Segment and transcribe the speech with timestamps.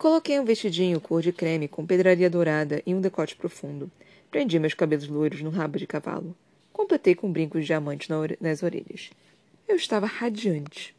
[0.00, 3.90] Coloquei um vestidinho cor de creme com pedraria dourada e um decote profundo.
[4.30, 6.34] Prendi meus cabelos loiros num rabo de cavalo.
[6.72, 8.08] Completei com brincos de diamante
[8.40, 9.10] nas orelhas.
[9.68, 10.96] Eu estava radiante.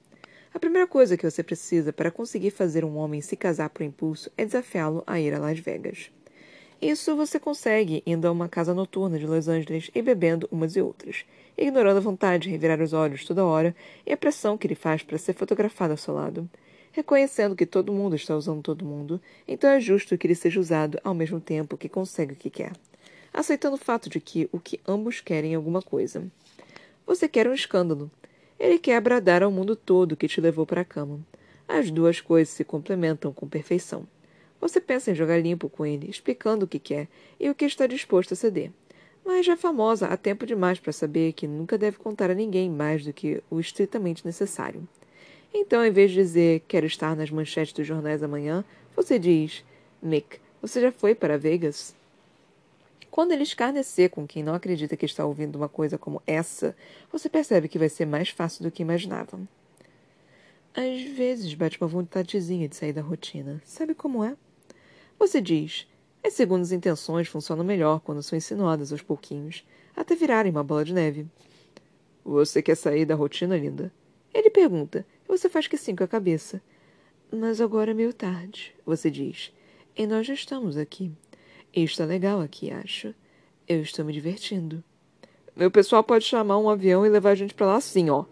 [0.53, 4.31] A primeira coisa que você precisa para conseguir fazer um homem se casar por impulso
[4.37, 6.11] é desafiá-lo a ir a Las Vegas.
[6.79, 10.81] Isso você consegue indo a uma casa noturna de Los Angeles e bebendo umas e
[10.81, 11.25] outras,
[11.57, 13.75] ignorando a vontade de revirar os olhos toda hora
[14.05, 16.47] e a pressão que ele faz para ser fotografado ao seu lado.
[16.91, 20.99] Reconhecendo que todo mundo está usando todo mundo, então é justo que ele seja usado
[21.03, 22.73] ao mesmo tempo que consegue o que quer.
[23.33, 26.25] Aceitando o fato de que o que ambos querem é alguma coisa.
[27.07, 28.11] Você quer um escândalo.
[28.59, 31.19] Ele quer bradar ao mundo todo que te levou para a cama.
[31.67, 34.05] As duas coisas se complementam com perfeição.
[34.59, 37.07] Você pensa em jogar limpo com ele, explicando o que quer
[37.39, 38.69] e o que está disposto a ceder.
[39.25, 42.69] Mas já é famosa há tempo demais para saber que nunca deve contar a ninguém
[42.69, 44.87] mais do que o estritamente necessário.
[45.53, 48.63] Então, em vez de dizer quero estar nas manchetes dos jornais amanhã,
[48.95, 49.63] você diz
[50.01, 51.93] Mick, você já foi para Vegas?
[53.09, 56.75] Quando ele escarnecer com quem não acredita que está ouvindo uma coisa como essa,
[57.11, 59.37] você percebe que vai ser mais fácil do que imaginava.
[60.73, 63.61] Às vezes bate uma vontadezinha de sair da rotina.
[63.65, 64.37] Sabe como é?
[65.19, 65.85] Você diz,
[66.23, 70.93] as segundas intenções funcionam melhor quando são insinuadas aos pouquinhos, até virarem uma bola de
[70.93, 71.27] neve.
[72.23, 73.91] Você quer sair da rotina, linda?
[74.33, 76.61] Ele pergunta, e você faz que sim com a cabeça.
[77.31, 79.53] Mas agora é meio tarde, você diz,
[79.95, 81.11] e nós já estamos aqui.
[81.73, 83.15] E está legal aqui, acho.
[83.67, 84.83] Eu estou me divertindo.
[85.55, 88.25] Meu pessoal pode chamar um avião e levar a gente para lá assim, ó.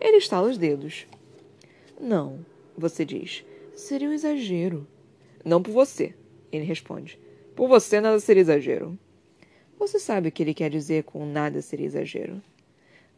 [0.00, 1.06] Ele estala os dedos.
[2.00, 2.44] Não,
[2.76, 3.44] você diz.
[3.74, 4.86] Seria um exagero.
[5.44, 6.14] Não por você,
[6.52, 7.18] ele responde.
[7.56, 8.98] Por você nada seria exagero.
[9.78, 12.40] Você sabe o que ele quer dizer com nada seria exagero.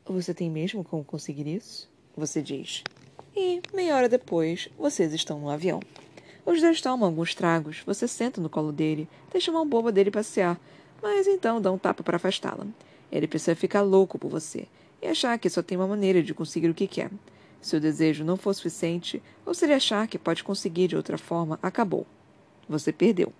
[0.04, 1.90] Você tem mesmo como conseguir isso?
[2.16, 2.82] Você diz.
[3.36, 5.80] E, meia hora depois, vocês estão no avião.
[6.46, 10.58] Os dois tomam alguns tragos, você senta no colo dele, deixa uma boba dele passear,
[11.02, 12.66] mas então dá um tapa para afastá-la.
[13.12, 14.66] Ele precisa ficar louco por você
[15.02, 17.10] e achar que só tem uma maneira de conseguir o que quer.
[17.60, 21.18] Se o desejo não for suficiente, ou se ele achar que pode conseguir de outra
[21.18, 22.06] forma, acabou.
[22.66, 23.30] Você perdeu.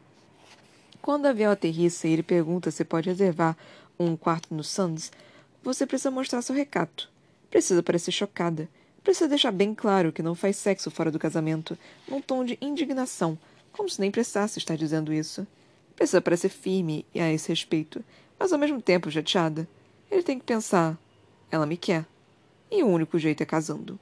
[1.00, 3.56] Quando o avião aterrissa e ele pergunta se pode reservar
[3.98, 5.10] um quarto no Suns,
[5.62, 7.15] você precisa mostrar seu recato.
[7.56, 8.68] Precisa parecer chocada.
[9.02, 11.74] Precisa deixar bem claro que não faz sexo fora do casamento,
[12.06, 13.38] num tom de indignação,
[13.72, 15.46] como se nem precisasse estar dizendo isso.
[15.94, 18.04] Precisa parecer firme e a esse respeito,
[18.38, 19.66] mas ao mesmo tempo chateada.
[20.10, 20.98] Ele tem que pensar:
[21.50, 22.04] ela me quer.
[22.70, 23.98] E o único jeito é casando.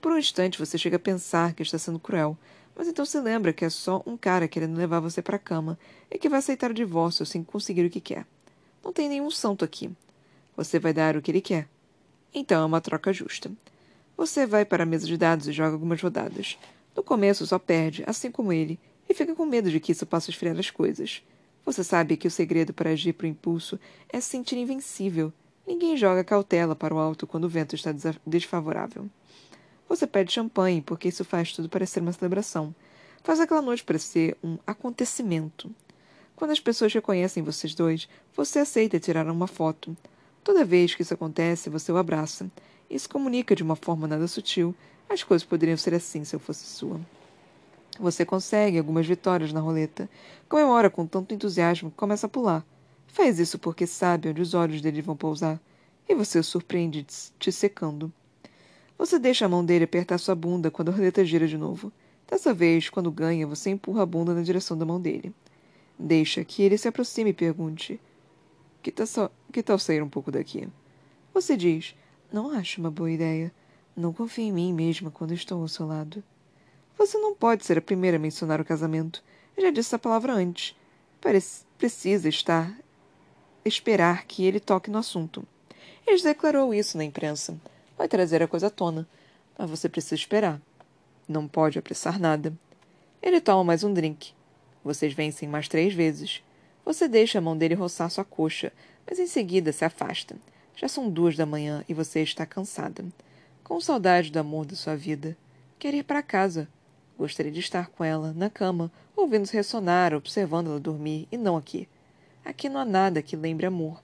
[0.00, 2.38] Por um instante você chega a pensar que está sendo cruel,
[2.74, 5.78] mas então se lembra que é só um cara querendo levar você para a cama
[6.10, 8.26] e que vai aceitar o divórcio sem conseguir o que quer.
[8.82, 9.90] Não tem nenhum santo aqui.
[10.56, 11.68] Você vai dar o que ele quer.
[12.34, 13.50] Então é uma troca justa.
[14.16, 16.58] Você vai para a mesa de dados e joga algumas rodadas.
[16.94, 18.78] No começo só perde, assim como ele,
[19.08, 21.22] e fica com medo de que isso possa esfriar as coisas.
[21.64, 23.78] Você sabe que o segredo para agir por impulso
[24.08, 25.32] é se sentir invencível.
[25.66, 27.94] Ninguém joga cautela para o alto quando o vento está
[28.26, 29.08] desfavorável.
[29.88, 32.74] Você pede champanhe, porque isso faz tudo parecer uma celebração.
[33.22, 35.70] Faz aquela noite parecer um acontecimento.
[36.34, 39.96] Quando as pessoas reconhecem vocês dois, você aceita tirar uma foto.
[40.48, 42.50] Toda vez que isso acontece, você o abraça.
[42.88, 44.74] Isso comunica de uma forma nada sutil.
[45.06, 46.98] As coisas poderiam ser assim se eu fosse sua.
[48.00, 50.08] Você consegue algumas vitórias na roleta.
[50.48, 52.64] Comemora com tanto entusiasmo que começa a pular.
[53.08, 55.60] Faz isso porque sabe onde os olhos dele vão pousar.
[56.08, 57.04] E você o surpreende
[57.38, 58.10] te secando.
[58.96, 61.92] Você deixa a mão dele apertar sua bunda quando a roleta gira de novo.
[62.26, 65.30] Dessa vez, quando ganha, você empurra a bunda na direção da mão dele.
[65.98, 68.00] Deixa que ele se aproxime e pergunte:
[68.82, 69.30] que tal, só...
[69.52, 70.68] que tal sair um pouco daqui?
[71.34, 71.94] Você diz:
[72.32, 73.52] Não acho uma boa ideia.
[73.96, 76.22] Não confio em mim mesma quando estou ao seu lado.
[76.96, 79.22] Você não pode ser a primeira a mencionar o casamento.
[79.56, 80.76] Eu já disse essa palavra antes.
[81.20, 81.64] Parece...
[81.76, 82.76] Precisa estar.
[83.64, 85.46] esperar que ele toque no assunto.
[86.06, 87.60] Ele declarou isso na imprensa
[87.98, 89.06] vai trazer a coisa à tona.
[89.58, 90.62] Mas você precisa esperar.
[91.26, 92.56] Não pode apressar nada.
[93.20, 94.32] Ele toma mais um drink.
[94.84, 96.42] Vocês vencem mais três vezes.
[96.88, 98.72] Você deixa a mão dele roçar sua coxa,
[99.06, 100.36] mas em seguida se afasta.
[100.74, 103.04] Já são duas da manhã e você está cansada.
[103.62, 105.36] Com saudade do amor da sua vida.
[105.78, 106.66] Quer ir para casa.
[107.18, 111.86] Gostaria de estar com ela, na cama, ouvindo-se ressonar, observando-la dormir, e não aqui.
[112.42, 114.02] Aqui não há nada que lembre amor.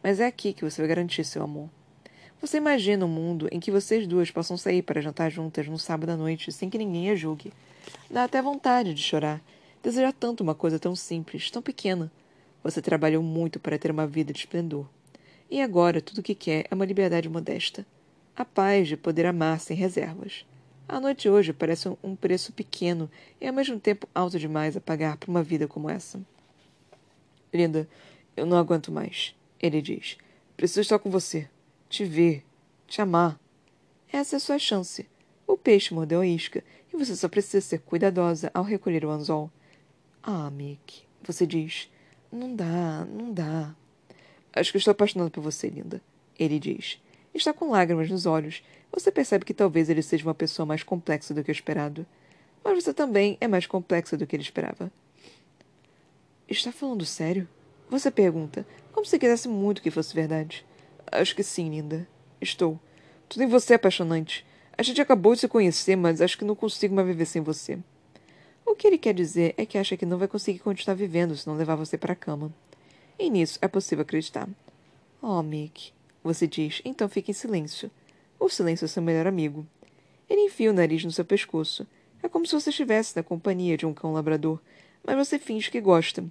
[0.00, 1.68] Mas é aqui que você vai garantir seu amor.
[2.40, 6.10] Você imagina um mundo em que vocês duas possam sair para jantar juntas no sábado
[6.10, 7.52] à noite sem que ninguém a julgue.
[8.08, 9.42] Dá até vontade de chorar.
[9.82, 12.12] Desejar tanto uma coisa tão simples, tão pequena.
[12.62, 14.86] Você trabalhou muito para ter uma vida de esplendor.
[15.50, 17.86] E agora tudo o que quer é uma liberdade modesta.
[18.36, 20.44] A paz de poder amar sem reservas.
[20.86, 23.10] A noite hoje parece um preço pequeno
[23.40, 26.20] e ao mesmo tempo alto demais a pagar por uma vida como essa.
[27.52, 27.88] Linda,
[28.36, 30.18] eu não aguento mais, ele diz.
[30.56, 31.48] Preciso estar com você,
[31.88, 32.44] te ver,
[32.86, 33.40] te amar.
[34.12, 35.08] Essa é a sua chance.
[35.46, 36.62] O peixe mordeu a isca
[36.92, 39.50] e você só precisa ser cuidadosa ao recolher o anzol.
[40.22, 41.90] Ah, Mick, você diz.
[42.30, 43.74] Não dá, não dá.
[44.52, 46.00] Acho que estou apaixonado por você, linda.
[46.38, 47.00] Ele diz.
[47.34, 48.62] Está com lágrimas nos olhos
[48.92, 52.04] você percebe que talvez ele seja uma pessoa mais complexa do que o esperado.
[52.64, 54.90] Mas você também é mais complexa do que ele esperava.
[56.48, 57.48] Está falando sério?
[57.88, 60.66] Você pergunta, como se quisesse muito que fosse verdade.
[61.10, 62.06] Acho que sim, linda.
[62.40, 62.78] Estou.
[63.28, 64.44] Tudo em você é apaixonante.
[64.76, 67.78] A gente acabou de se conhecer, mas acho que não consigo mais viver sem você.
[68.70, 71.44] O que ele quer dizer é que acha que não vai conseguir continuar vivendo se
[71.44, 72.54] não levar você para a cama.
[73.18, 74.48] E nisso é possível acreditar.
[75.20, 77.90] Oh, Mick, você diz, então fique em silêncio.
[78.38, 79.66] O silêncio é seu melhor amigo.
[80.28, 81.84] Ele enfia o nariz no seu pescoço.
[82.22, 84.60] É como se você estivesse na companhia de um cão labrador,
[85.04, 86.24] mas você finge que gosta.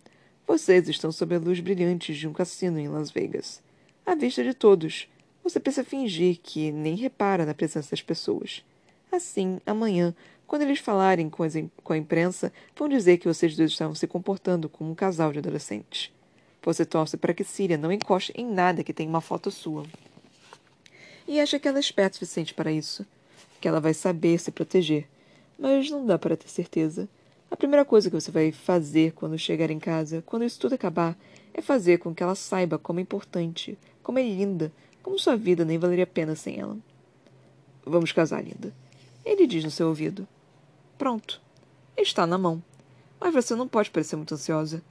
[0.47, 3.61] Vocês estão sob a luz brilhante de um cassino em Las Vegas.
[4.05, 5.09] À vista de todos.
[5.43, 8.63] Você precisa fingir que nem repara na presença das pessoas.
[9.11, 10.15] Assim, amanhã,
[10.49, 11.43] quando eles falarem com,
[11.83, 15.37] com a imprensa, vão dizer que vocês dois estavam se comportando como um casal de
[15.37, 16.11] adolescentes.
[16.63, 19.85] Você torce para que Síria não encoste em nada que tenha uma foto sua
[21.27, 23.05] e acha que ela é esperta o suficiente para isso,
[23.61, 25.07] que ela vai saber se proteger.
[25.59, 27.07] Mas não dá para ter certeza.
[27.51, 31.15] A primeira coisa que você vai fazer quando chegar em casa, quando isso tudo acabar,
[31.53, 34.71] é fazer com que ela saiba como é importante, como é linda,
[35.03, 36.75] como sua vida nem valeria a pena sem ela.
[37.85, 38.73] Vamos casar, linda.
[39.23, 40.27] Ele diz no seu ouvido.
[40.99, 41.41] Pronto.
[41.97, 42.61] Está na mão.
[43.19, 44.83] Mas você não pode parecer muito ansiosa.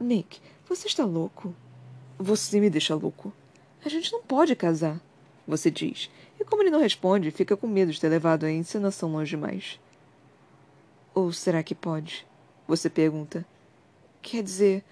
[0.00, 1.54] Nick, você está louco.
[2.18, 3.32] Você me deixa louco.
[3.84, 5.00] A gente não pode casar
[5.46, 6.10] você diz.
[6.40, 9.78] E como ele não responde, fica com medo de ter levado a encenação longe demais.
[11.14, 12.26] Ou será que pode?
[12.66, 13.44] Você pergunta.
[14.20, 14.84] Quer dizer,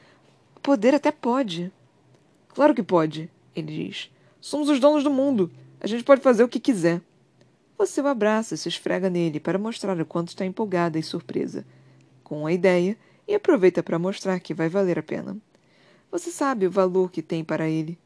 [0.62, 1.72] poder até pode.
[2.48, 4.10] Claro que pode, ele diz.
[4.40, 5.50] Somos os donos do mundo.
[5.80, 7.00] A gente pode fazer o que quiser.
[7.80, 11.64] Você o abraça e se esfrega nele para mostrar o quanto está empolgada e surpresa
[12.22, 12.94] com a ideia
[13.26, 15.34] e aproveita para mostrar que vai valer a pena.
[16.10, 17.98] Você sabe o valor que tem para ele.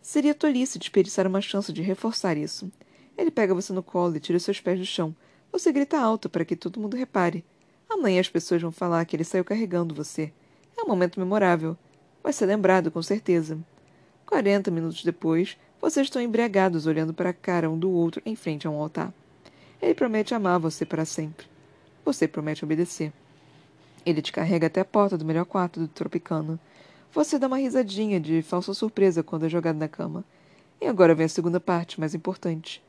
[0.00, 2.72] Seria tolice desperdiçar uma chance de reforçar isso.
[3.18, 5.14] Ele pega você no colo e tira seus pés do chão.
[5.52, 7.44] Você grita alto para que todo mundo repare.
[7.86, 10.32] Amanhã as pessoas vão falar que ele saiu carregando você.
[10.74, 11.76] É um momento memorável.
[12.22, 13.58] Vai ser lembrado, com certeza.
[14.24, 18.66] Quarenta minutos depois, vocês estão embriagados olhando para a cara um do outro em frente
[18.66, 19.12] a um altar.
[19.80, 21.46] Ele promete amar você para sempre.
[22.04, 23.12] Você promete obedecer.
[24.04, 26.58] Ele te carrega até a porta do melhor quarto do Tropicana.
[27.12, 30.24] Você dá uma risadinha de falsa surpresa quando é jogado na cama.
[30.80, 32.82] E agora vem a segunda parte, mais importante.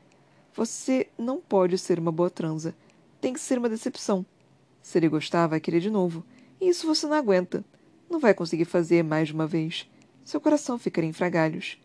[0.54, 2.74] Você não pode ser uma boa transa.
[3.20, 4.24] Tem que ser uma decepção.
[4.82, 6.24] Se ele gostar, vai querer de novo.
[6.60, 7.64] E isso você não aguenta.
[8.08, 9.88] Não vai conseguir fazer mais de uma vez.
[10.24, 11.78] Seu coração ficaria em fragalhos.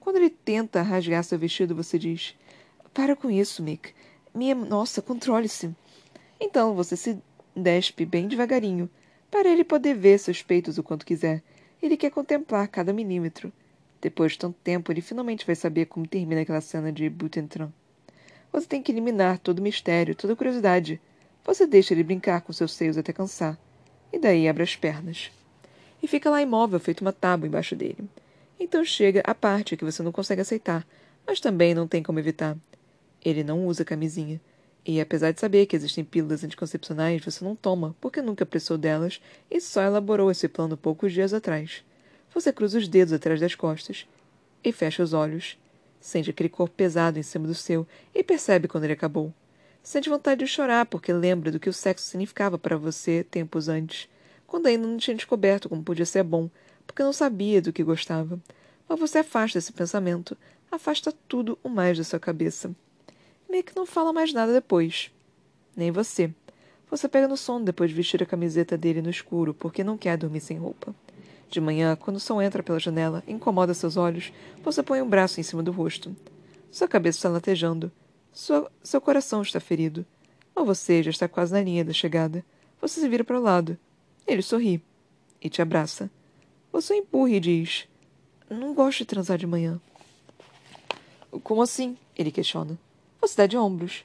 [0.00, 2.34] Quando ele tenta rasgar seu vestido, você diz:
[2.94, 3.92] Para com isso, Mick.
[4.36, 5.74] Minha nossa, controle-se.
[6.38, 7.18] Então você se
[7.56, 8.90] despe bem devagarinho,
[9.30, 11.42] para ele poder ver seus peitos o quanto quiser
[11.82, 13.52] ele quer contemplar cada milímetro.
[14.00, 17.70] Depois de tanto tempo, ele finalmente vai saber como termina aquela cena de Butentran.
[18.52, 21.00] Você tem que eliminar todo o mistério, toda a curiosidade.
[21.44, 23.58] Você deixa ele brincar com seus seios até cansar.
[24.12, 25.30] E daí abre as pernas.
[26.02, 28.08] E fica lá imóvel, feito uma tábua embaixo dele.
[28.60, 30.86] Então chega a parte que você não consegue aceitar,
[31.26, 32.56] mas também não tem como evitar.
[33.24, 34.40] Ele não usa camisinha.
[34.84, 39.20] E apesar de saber que existem pílulas anticoncepcionais, você não toma, porque nunca precisou delas
[39.50, 41.84] e só elaborou esse plano poucos dias atrás.
[42.32, 44.06] Você cruza os dedos atrás das costas
[44.62, 45.58] e fecha os olhos.
[46.00, 49.34] Sente aquele corpo pesado em cima do seu e percebe quando ele acabou.
[49.82, 54.08] Sente vontade de chorar porque lembra do que o sexo significava para você tempos antes,
[54.46, 56.48] quando ainda não tinha descoberto como podia ser bom,
[56.86, 58.40] porque não sabia do que gostava.
[58.88, 60.36] Mas você afasta esse pensamento,
[60.70, 62.74] afasta tudo o mais da sua cabeça.
[63.48, 65.10] Mick não fala mais nada depois.
[65.76, 66.32] Nem você.
[66.90, 70.16] Você pega no sono depois de vestir a camiseta dele no escuro, porque não quer
[70.16, 70.94] dormir sem roupa.
[71.48, 75.38] De manhã, quando o sol entra pela janela incomoda seus olhos, você põe um braço
[75.40, 76.14] em cima do rosto.
[76.70, 77.90] Sua cabeça está latejando.
[78.32, 80.04] Sua, seu coração está ferido.
[80.54, 82.44] Ou você já está quase na linha da chegada.
[82.80, 83.78] Você se vira para o lado.
[84.26, 84.82] Ele sorri.
[85.40, 86.10] E te abraça.
[86.72, 87.88] Você empurra e diz:
[88.50, 89.80] Não gosto de transar de manhã.
[91.42, 91.96] Como assim?
[92.16, 92.78] Ele questiona.
[93.20, 94.04] Você dá de ombros.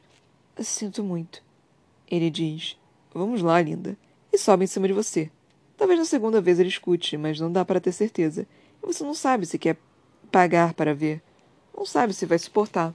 [0.60, 1.44] Sinto muito.
[2.10, 2.78] Ele diz:
[3.14, 3.98] Vamos lá, linda.
[4.32, 5.30] E sobe em cima de você.
[5.78, 8.48] Talvez na segunda vez ele escute, mas não dá para ter certeza.
[8.82, 9.78] E você não sabe se quer
[10.32, 11.22] pagar para ver.
[11.76, 12.94] Não sabe se vai suportar.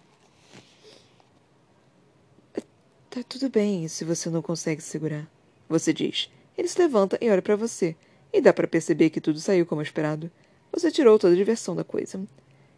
[3.11, 5.26] Tá tudo bem se você não consegue segurar.
[5.68, 6.30] Você diz.
[6.56, 7.96] Ele se levanta e olha para você.
[8.32, 10.30] E dá para perceber que tudo saiu como esperado.
[10.73, 12.23] Você tirou toda a diversão da coisa.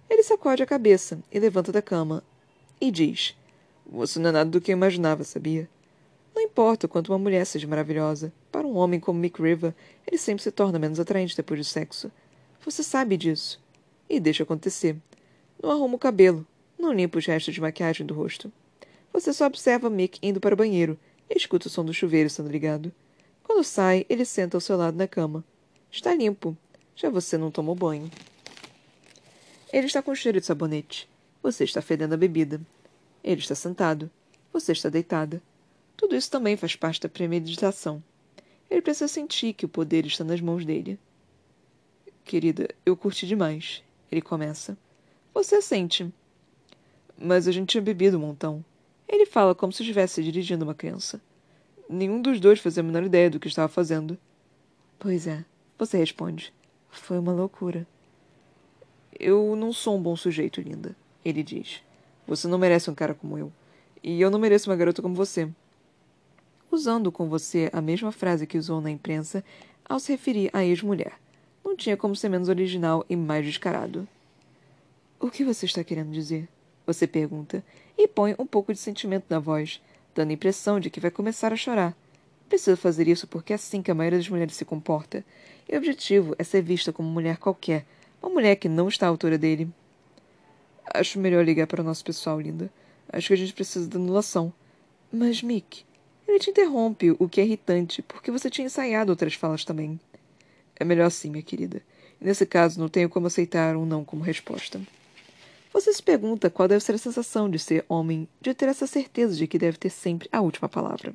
[0.08, 2.24] Ele sacode a cabeça e levanta da cama
[2.80, 3.36] e diz:
[3.86, 5.68] Você não é nada do que eu imaginava, sabia?
[6.34, 9.74] Não importa o quanto uma mulher seja maravilhosa, para um homem como Mick River,
[10.06, 12.12] ele sempre se torna menos atraente depois do sexo.
[12.64, 13.60] Você sabe disso.
[14.08, 14.96] E deixa acontecer.
[15.60, 16.46] Não arruma o cabelo,
[16.78, 18.52] não limpa os restos de maquiagem do rosto.
[19.12, 20.96] Você só observa Mick indo para o banheiro
[21.28, 22.92] e escuta o som do chuveiro sendo ligado.
[23.42, 25.44] Quando sai, ele senta ao seu lado na cama.
[25.90, 26.56] Está limpo.
[26.94, 28.10] Já você não tomou banho.
[29.72, 31.08] Ele está com cheiro de sabonete.
[31.42, 32.60] Você está fedendo a bebida.
[33.22, 34.10] Ele está sentado.
[34.52, 35.42] Você está deitada.
[35.96, 38.02] Tudo isso também faz parte da premeditação.
[38.70, 40.98] Ele precisa sentir que o poder está nas mãos dele.
[42.24, 43.82] Querida, eu curti demais.
[44.10, 44.76] Ele começa.
[45.32, 46.12] Você sente.
[47.16, 48.64] Mas a gente tinha bebido um montão.
[49.08, 51.20] Ele fala como se estivesse dirigindo uma criança.
[51.88, 54.18] Nenhum dos dois fazia a menor ideia do que estava fazendo.
[54.98, 55.44] Pois é,
[55.78, 56.52] você responde.
[56.90, 57.86] Foi uma loucura.
[59.18, 60.94] Eu não sou um bom sujeito, linda,
[61.28, 61.82] ele diz.
[62.26, 63.52] Você não merece um cara como eu.
[64.02, 65.48] E eu não mereço uma garota como você
[66.70, 69.44] usando com você a mesma frase que usou na imprensa
[69.88, 71.14] ao se referir à ex-mulher.
[71.64, 74.06] Não tinha como ser menos original e mais descarado.
[75.18, 76.48] O que você está querendo dizer?
[76.86, 77.64] Você pergunta,
[77.96, 79.80] e põe um pouco de sentimento na voz,
[80.14, 81.94] dando a impressão de que vai começar a chorar.
[82.48, 85.24] Preciso fazer isso porque é assim que a maioria das mulheres se comporta.
[85.68, 87.84] E o objetivo é ser vista como mulher qualquer,
[88.22, 89.68] uma mulher que não está à altura dele.
[90.94, 92.70] Acho melhor ligar para o nosso pessoal, linda.
[93.12, 94.52] Acho que a gente precisa da anulação.
[95.12, 95.84] Mas, Mick,
[96.26, 99.98] ele te interrompe, o que é irritante, porque você tinha ensaiado outras falas também.
[100.76, 101.82] É melhor assim, minha querida.
[102.20, 104.80] nesse caso, não tenho como aceitar um não como resposta.
[105.72, 109.36] Você se pergunta qual deve ser a sensação de ser homem, de ter essa certeza
[109.36, 111.14] de que deve ter sempre a última palavra.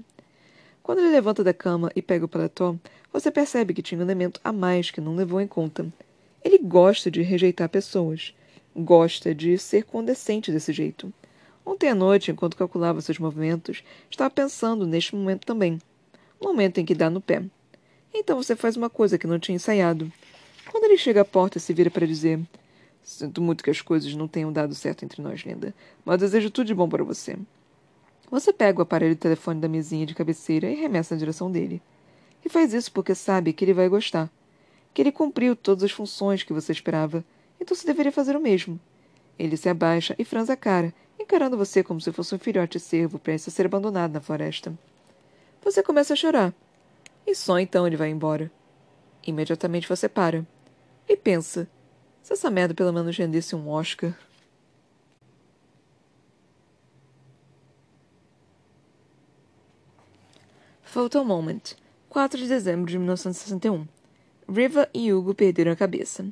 [0.81, 2.75] Quando ele levanta da cama e pega o paletó,
[3.11, 5.87] você percebe que tinha um elemento a mais que não levou em conta.
[6.43, 8.33] Ele gosta de rejeitar pessoas.
[8.75, 11.13] Gosta de ser condescente desse jeito.
[11.65, 15.79] Ontem à noite, enquanto calculava seus movimentos, estava pensando neste momento também.
[16.39, 17.43] O momento em que dá no pé.
[18.13, 20.11] Então você faz uma coisa que não tinha ensaiado.
[20.71, 22.39] Quando ele chega à porta, se vira para dizer:
[23.03, 25.73] Sinto muito que as coisas não tenham dado certo entre nós, linda,
[26.05, 27.37] mas desejo tudo de bom para você.
[28.31, 31.81] Você pega o aparelho de telefone da mesinha de cabeceira e remessa na direção dele.
[32.43, 34.29] E faz isso porque sabe que ele vai gostar.
[34.93, 37.23] Que ele cumpriu todas as funções que você esperava,
[37.63, 38.77] então você deveria fazer o mesmo.
[39.39, 43.17] Ele se abaixa e franza a cara, encarando você como se fosse um filhote cervo
[43.17, 44.77] prestes a ser abandonado na floresta.
[45.63, 46.53] Você começa a chorar.
[47.25, 48.51] E só então ele vai embora.
[49.25, 50.45] Imediatamente você para.
[51.07, 51.69] E pensa:
[52.21, 54.13] se essa merda pelo menos rendesse um Oscar.
[60.83, 61.61] Photo Moment,
[62.09, 63.87] 4 de dezembro de 1961.
[64.49, 66.25] Riva e Hugo perderam a cabeça.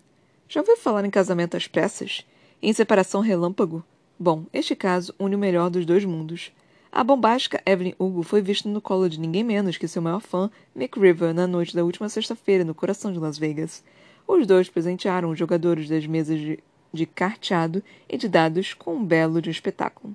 [0.53, 2.25] Já ouviu falar em casamento às pressas?
[2.61, 3.81] Em separação relâmpago?
[4.19, 6.51] Bom, este caso une o melhor dos dois mundos.
[6.91, 10.51] A bombástica Evelyn Hugo foi vista no colo de ninguém menos que seu maior fã,
[10.75, 13.81] Mick River, na noite da última sexta-feira no coração de Las Vegas.
[14.27, 16.59] Os dois presentearam os jogadores das mesas de,
[16.91, 20.13] de carteado e de dados com um belo de um espetáculo.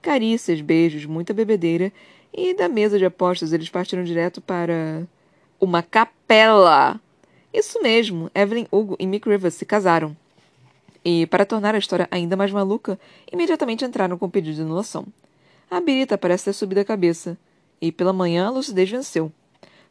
[0.00, 1.92] Carícias, beijos, muita bebedeira,
[2.32, 5.06] e da mesa de apostas eles partiram direto para.
[5.60, 6.98] uma capela!
[7.54, 10.16] Isso mesmo, Evelyn Hugo e Mick Rivers se casaram
[11.04, 12.98] e, para tornar a história ainda mais maluca,
[13.30, 15.06] imediatamente entraram com o pedido de anulação.
[15.70, 17.38] A birita parece ter subido a cabeça,
[17.80, 19.30] e pela manhã a lucidez venceu.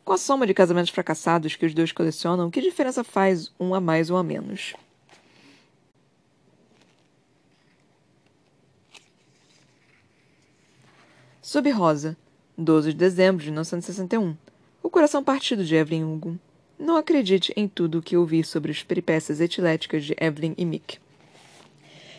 [0.03, 3.79] Com a soma de casamentos fracassados que os dois colecionam, que diferença faz um a
[3.79, 4.73] mais ou a menos?
[11.41, 12.17] Sob Rosa,
[12.57, 14.35] 12 de dezembro de 1961.
[14.81, 16.37] O coração partido de Evelyn Hugo.
[16.83, 20.97] Não acredite em tudo o que ouvi sobre as peripécias etiléticas de Evelyn e Mick.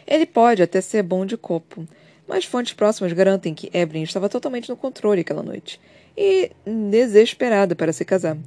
[0.07, 1.87] Ele pode até ser bom de copo,
[2.27, 5.79] mas fontes próximas garantem que Evelyn estava totalmente no controle aquela noite
[6.17, 6.51] e
[6.91, 8.39] desesperada para se casar.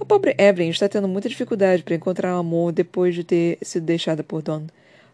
[0.00, 3.84] A pobre Evelyn está tendo muita dificuldade para encontrar um amor depois de ter sido
[3.84, 4.62] deixada por Don.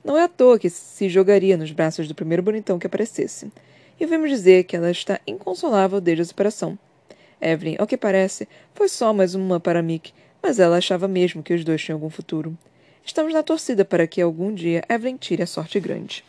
[0.04, 3.50] Não é à toa que se jogaria nos braços do primeiro bonitão que aparecesse.
[3.98, 6.78] E ouvimos dizer que ela está inconsolável desde a separação.
[7.40, 10.12] Evelyn, ao que parece, foi só mais uma para Mick,
[10.44, 12.54] mas ela achava mesmo que os dois tinham algum futuro.
[13.02, 16.22] Estamos na torcida para que algum dia Evelyn tire a sorte grande.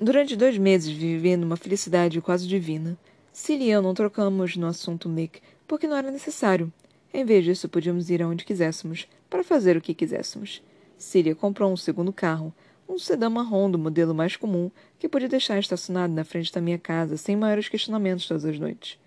[0.00, 2.96] Durante dois meses vivendo uma felicidade quase divina.
[3.30, 6.72] Cilly e eu não trocamos no assunto Mick porque não era necessário.
[7.12, 10.62] Em vez disso, podíamos ir aonde quiséssemos, para fazer o que quiséssemos.
[10.96, 12.54] Cília comprou um segundo carro,
[12.88, 16.78] um sedã marrom do modelo mais comum que podia deixar estacionado na frente da minha
[16.78, 18.98] casa sem maiores questionamentos todas as noites.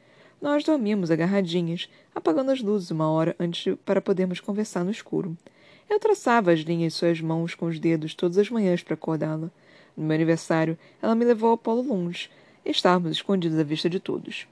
[0.41, 5.37] Nós dormíamos agarradinhas, apagando as luzes uma hora antes de, para podermos conversar no escuro.
[5.89, 9.49] Eu traçava as linhas de suas mãos com os dedos todas as manhãs para acordá-la.
[9.97, 12.29] No meu aniversário, ela me levou ao Polo Longe.
[12.65, 14.47] Estávamos escondidos à vista de todos.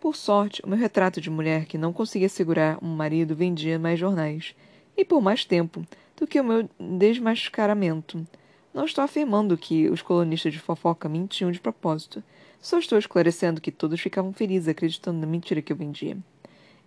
[0.00, 3.98] Por sorte, o meu retrato de mulher que não conseguia segurar um marido vendia mais
[3.98, 4.54] jornais.
[4.96, 8.26] E por mais tempo do que o meu desmascaramento.
[8.72, 12.22] Não estou afirmando que os colonistas de fofoca mentiam de propósito.
[12.60, 16.16] Só estou esclarecendo que todos ficavam felizes acreditando na mentira que eu vendia.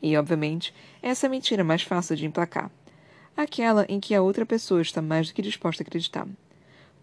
[0.01, 2.71] E, obviamente, essa é a mentira mais fácil de emplacar.
[3.35, 6.27] Aquela em que a outra pessoa está mais do que disposta a acreditar.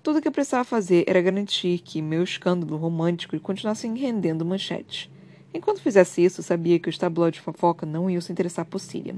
[0.02, 5.10] Tudo o que eu precisava fazer era garantir que meu escândalo romântico continuasse rendendo manchetes.
[5.52, 9.16] Enquanto fizesse isso, sabia que os tabloides de fofoca não iam se interessar por Cília.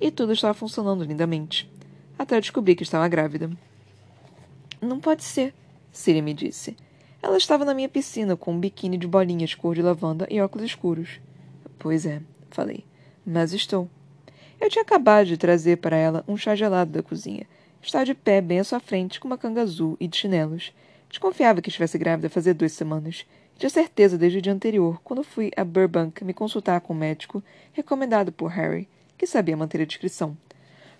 [0.00, 1.70] E tudo estava funcionando lindamente.
[2.18, 3.50] Até descobri que estava grávida.
[4.80, 5.52] Não pode ser,
[5.92, 6.76] Cília me disse.
[7.22, 10.66] Ela estava na minha piscina com um biquíni de bolinhas cor de lavanda e óculos
[10.66, 11.20] escuros.
[11.78, 12.84] Pois é, falei.
[13.26, 13.88] Mas estou.
[14.58, 17.46] Eu tinha acabado de trazer para ela um chá gelado da cozinha.
[17.82, 20.72] Estava de pé bem à sua frente, com uma canga azul e de chinelos.
[21.10, 23.26] Desconfiava que estivesse grávida fazia duas semanas.
[23.58, 27.42] Tinha certeza desde o dia anterior, quando fui a Burbank me consultar com um médico
[27.72, 30.36] recomendado por Harry, que sabia manter a discrição.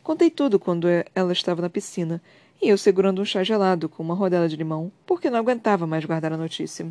[0.02, 2.20] Contei tudo quando ela estava na piscina,
[2.62, 6.04] e eu segurando um chá gelado com uma rodela de limão, porque não aguentava mais
[6.04, 6.86] guardar a notícia.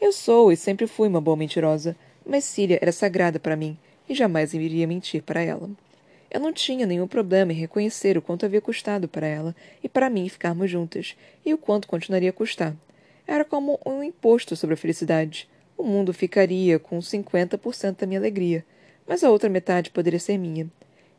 [0.00, 1.96] Eu sou e sempre fui uma boa mentirosa,
[2.26, 3.76] mas Cília era sagrada para mim
[4.08, 5.70] e jamais iria mentir para ela.
[6.30, 10.10] Eu não tinha nenhum problema em reconhecer o quanto havia custado para ela e para
[10.10, 12.74] mim ficarmos juntas, e o quanto continuaria a custar.
[13.26, 15.48] Era como um imposto sobre a felicidade.
[15.76, 18.64] O mundo ficaria com 50% da minha alegria,
[19.06, 20.68] mas a outra metade poderia ser minha.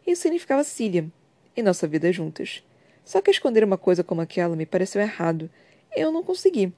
[0.06, 1.08] Isso significava Cília
[1.56, 2.64] e nossa vida juntas.
[3.10, 5.50] Só que esconder uma coisa como aquela me pareceu errado.
[5.98, 6.72] Eu não consegui.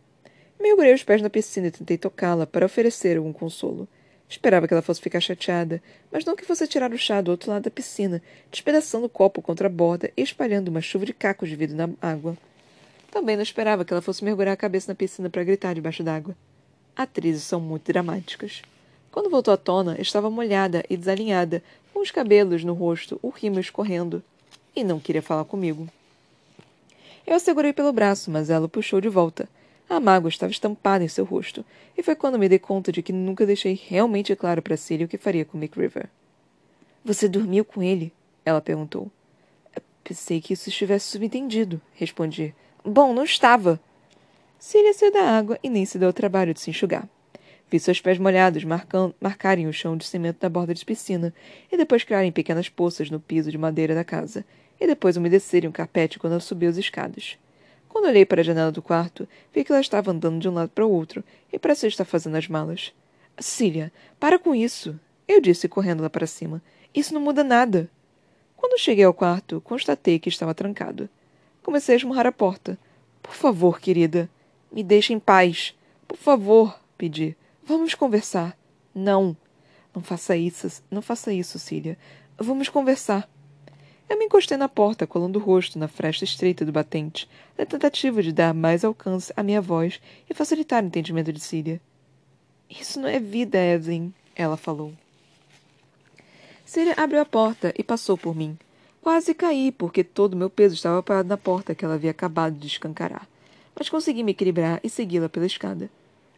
[0.58, 3.86] Mergulhei os pés na piscina e tentei tocá-la para oferecer algum consolo.
[4.30, 7.52] Esperava que ela fosse ficar chateada, mas não que fosse tirar o chá do outro
[7.52, 11.50] lado da piscina, despedaçando o copo contra a borda e espalhando uma chuva de cacos
[11.50, 12.38] de vidro na água.
[13.12, 16.34] Também não esperava que ela fosse mergulhar a cabeça na piscina para gritar debaixo d'água.
[16.96, 18.62] Atrizes são muito dramáticas.
[19.12, 21.62] Quando voltou à tona, estava molhada e desalinhada,
[21.94, 24.24] com os cabelos no rosto, o rímel escorrendo,
[24.74, 25.90] e não queria falar comigo.
[27.26, 29.48] Eu a segurei pelo braço, mas ela o puxou de volta.
[29.90, 31.66] A mágoa estava estampada em seu rosto,
[31.98, 35.10] e foi quando me dei conta de que nunca deixei realmente claro para Celia o
[35.10, 36.10] que faria com Mick River.
[37.04, 38.14] Você dormiu com ele?
[38.46, 39.12] Ela perguntou.
[40.04, 42.56] Pensei que isso estivesse subentendido, respondi.
[42.84, 43.80] Bom, não estava.
[44.58, 47.08] Celia saiu da água e nem se deu ao trabalho de se enxugar.
[47.70, 51.34] Vi seus pés molhados marcando, marcarem o chão de cimento da borda de piscina
[51.72, 54.46] e depois criarem pequenas poças no piso de madeira da casa,
[54.82, 57.38] e depois umedecerem o carpete quando ela subiu as escadas.
[57.88, 60.70] Quando olhei para a janela do quarto, vi que ela estava andando de um lado
[60.70, 62.92] para o outro e parecia estar fazendo as malas.
[63.40, 65.00] Cília, para com isso!
[65.28, 66.62] Eu disse, correndo lá para cima.
[66.96, 67.90] Isso não muda nada.
[68.58, 71.08] Quando cheguei ao quarto, constatei que estava trancado.
[71.62, 72.78] Comecei a esmurrar a porta.
[73.22, 74.30] Por favor, querida,
[74.72, 75.76] me deixe em paz.
[76.08, 77.38] Por favor, pedi.
[77.64, 78.58] Vamos conversar.
[78.96, 79.38] Não.
[79.94, 81.98] Não faça isso, não faça isso, Cília.
[82.38, 83.30] Vamos conversar.
[84.12, 88.22] Eu me encostei na porta, colando o rosto na fresta estreita do batente, na tentativa
[88.22, 91.80] de dar mais alcance à minha voz e facilitar o entendimento de Cília.
[92.70, 94.92] Isso não é vida, Evelyn, ela falou.
[96.66, 98.60] Cília abriu a porta e passou por mim.
[99.02, 102.58] Quase caí, porque todo o meu peso estava parado na porta que ela havia acabado
[102.58, 103.26] de escancarar.
[103.74, 105.90] Mas consegui me equilibrar e segui-la pela escada.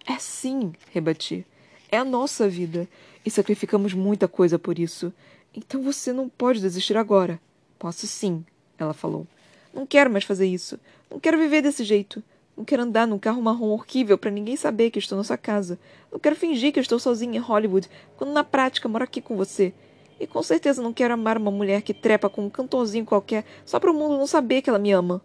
[0.06, 1.44] É sim, rebati.
[1.92, 2.88] É a nossa vida.
[3.26, 5.12] E sacrificamos muita coisa por isso.
[5.56, 7.42] Então você não pode desistir agora.
[7.84, 8.46] Posso sim,
[8.78, 9.28] ela falou.
[9.74, 10.80] Não quero mais fazer isso.
[11.12, 12.24] Não quero viver desse jeito.
[12.56, 15.78] Não quero andar num carro marrom horrível para ninguém saber que estou na sua casa.
[16.10, 19.74] Não quero fingir que estou sozinha em Hollywood, quando na prática moro aqui com você.
[20.18, 23.82] E com certeza não quero amar uma mulher que trepa com um cantorzinho qualquer só
[23.82, 25.22] para o mundo não saber que ela me ama.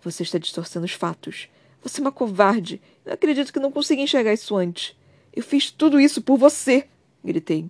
[0.00, 1.50] Você está distorcendo os fatos.
[1.82, 2.80] Você é uma covarde.
[3.04, 4.96] Não acredito que não consegui enxergar isso antes.
[5.36, 6.88] Eu fiz tudo isso por você!
[7.22, 7.68] gritei.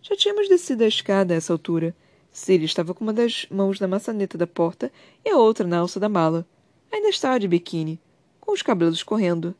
[0.00, 1.94] Já tínhamos descido a escada a essa altura.
[2.32, 4.92] Cília estava com uma das mãos na maçaneta da porta
[5.24, 6.46] e a outra na alça da mala.
[6.92, 8.00] Ainda estava de biquíni,
[8.40, 9.54] com os cabelos correndo.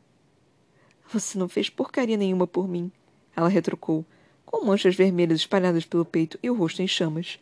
[1.11, 2.91] Você não fez porcaria nenhuma por mim,
[3.35, 4.05] ela retrucou,
[4.45, 7.39] com manchas vermelhas espalhadas pelo peito e o rosto em chamas.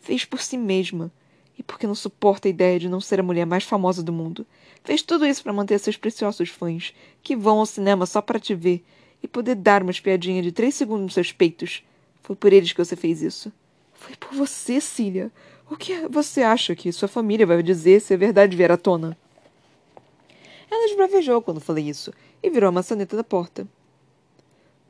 [0.00, 1.12] Fez por si mesma,
[1.58, 4.46] e porque não suporta a ideia de não ser a mulher mais famosa do mundo.
[4.82, 8.54] Fez tudo isso para manter seus preciosos fãs, que vão ao cinema só para te
[8.54, 8.82] ver
[9.22, 11.82] e poder dar uma espiadinha de três segundos nos seus peitos.
[12.22, 13.52] Foi por eles que você fez isso.
[14.00, 15.30] Foi por você, Cília.
[15.70, 19.16] O que você acha que sua família vai dizer se a verdade vier à tona?
[20.70, 23.68] Ela esbravejou quando falei isso e virou a maçaneta da porta.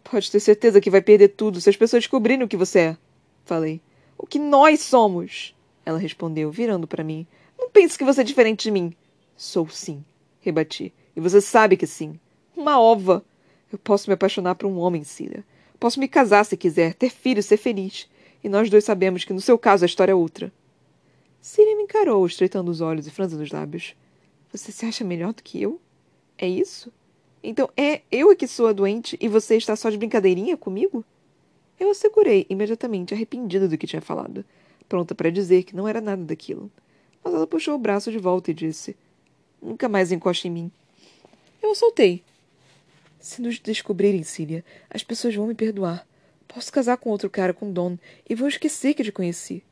[0.04, 2.96] Pode ter certeza que vai perder tudo se as pessoas descobrirem o que você é.
[3.44, 3.80] Falei.
[4.16, 5.56] O que nós somos?
[5.84, 7.26] Ela respondeu, virando para mim.
[7.58, 8.94] Não pense que você é diferente de mim.
[9.36, 10.04] Sou sim,
[10.40, 10.94] rebati.
[11.16, 12.18] E você sabe que sim.
[12.56, 13.24] Uma ova.
[13.72, 15.44] Eu posso me apaixonar por um homem, Cília.
[15.80, 18.08] Posso me casar se quiser, ter filhos, ser feliz.
[18.42, 20.52] E nós dois sabemos que no seu caso a história é outra.
[21.40, 23.94] Cília me encarou, estreitando os olhos e franzindo os lábios.
[24.52, 25.80] Você se acha melhor do que eu?
[26.36, 26.92] É isso?
[27.42, 31.04] Então é eu é que sou a doente e você está só de brincadeirinha comigo?
[31.78, 34.44] Eu assegurei, imediatamente arrependida do que tinha falado,
[34.86, 36.70] pronta para dizer que não era nada daquilo.
[37.24, 38.96] Mas ela puxou o braço de volta e disse:
[39.62, 40.72] Nunca mais encoste em mim.
[41.62, 42.22] Eu a soltei.
[43.18, 46.06] Se nos descobrirem, Cília, as pessoas vão me perdoar.
[46.52, 47.96] Posso casar com outro cara, com Don,
[48.28, 49.62] e vou esquecer que te conheci.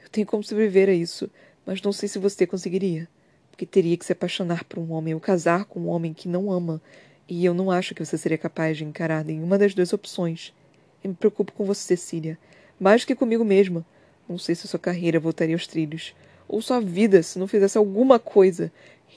[0.00, 1.28] Eu tenho como sobreviver a isso,
[1.66, 3.08] mas não sei se você conseguiria.
[3.50, 6.52] Porque teria que se apaixonar por um homem ou casar com um homem que não
[6.52, 6.80] ama,
[7.28, 10.54] e eu não acho que você seria capaz de encarar nenhuma das duas opções.
[11.02, 12.38] Eu me preocupo com você, Cília,
[12.78, 13.84] mais que comigo mesma.
[14.28, 16.14] Não sei se sua carreira voltaria aos trilhos,
[16.46, 18.70] ou sua vida se não fizesse alguma coisa.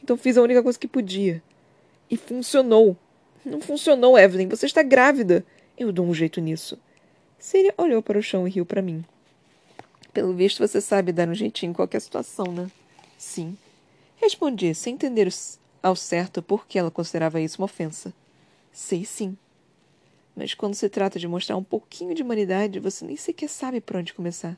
[0.03, 1.43] Então fiz a única coisa que podia.
[2.09, 2.97] E funcionou.
[3.45, 4.47] Não funcionou, Evelyn.
[4.47, 5.45] Você está grávida.
[5.77, 6.79] Eu dou um jeito nisso.
[7.41, 9.03] Cília olhou para o chão e riu para mim.
[10.13, 12.69] Pelo visto, você sabe dar um jeitinho em qualquer situação, né?
[13.17, 13.57] Sim.
[14.17, 15.27] Respondi, sem entender
[15.81, 18.13] ao certo por que ela considerava isso uma ofensa.
[18.71, 19.35] Sei sim.
[20.35, 23.95] Mas quando se trata de mostrar um pouquinho de humanidade, você nem sequer sabe por
[23.95, 24.55] onde começar.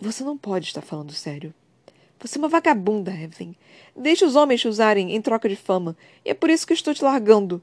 [0.00, 1.54] Você não pode estar falando sério.
[2.18, 3.54] Você é uma vagabunda, Evelyn.
[3.94, 6.92] Deixe os homens te usarem em troca de fama, e é por isso que estou
[6.92, 7.62] te largando.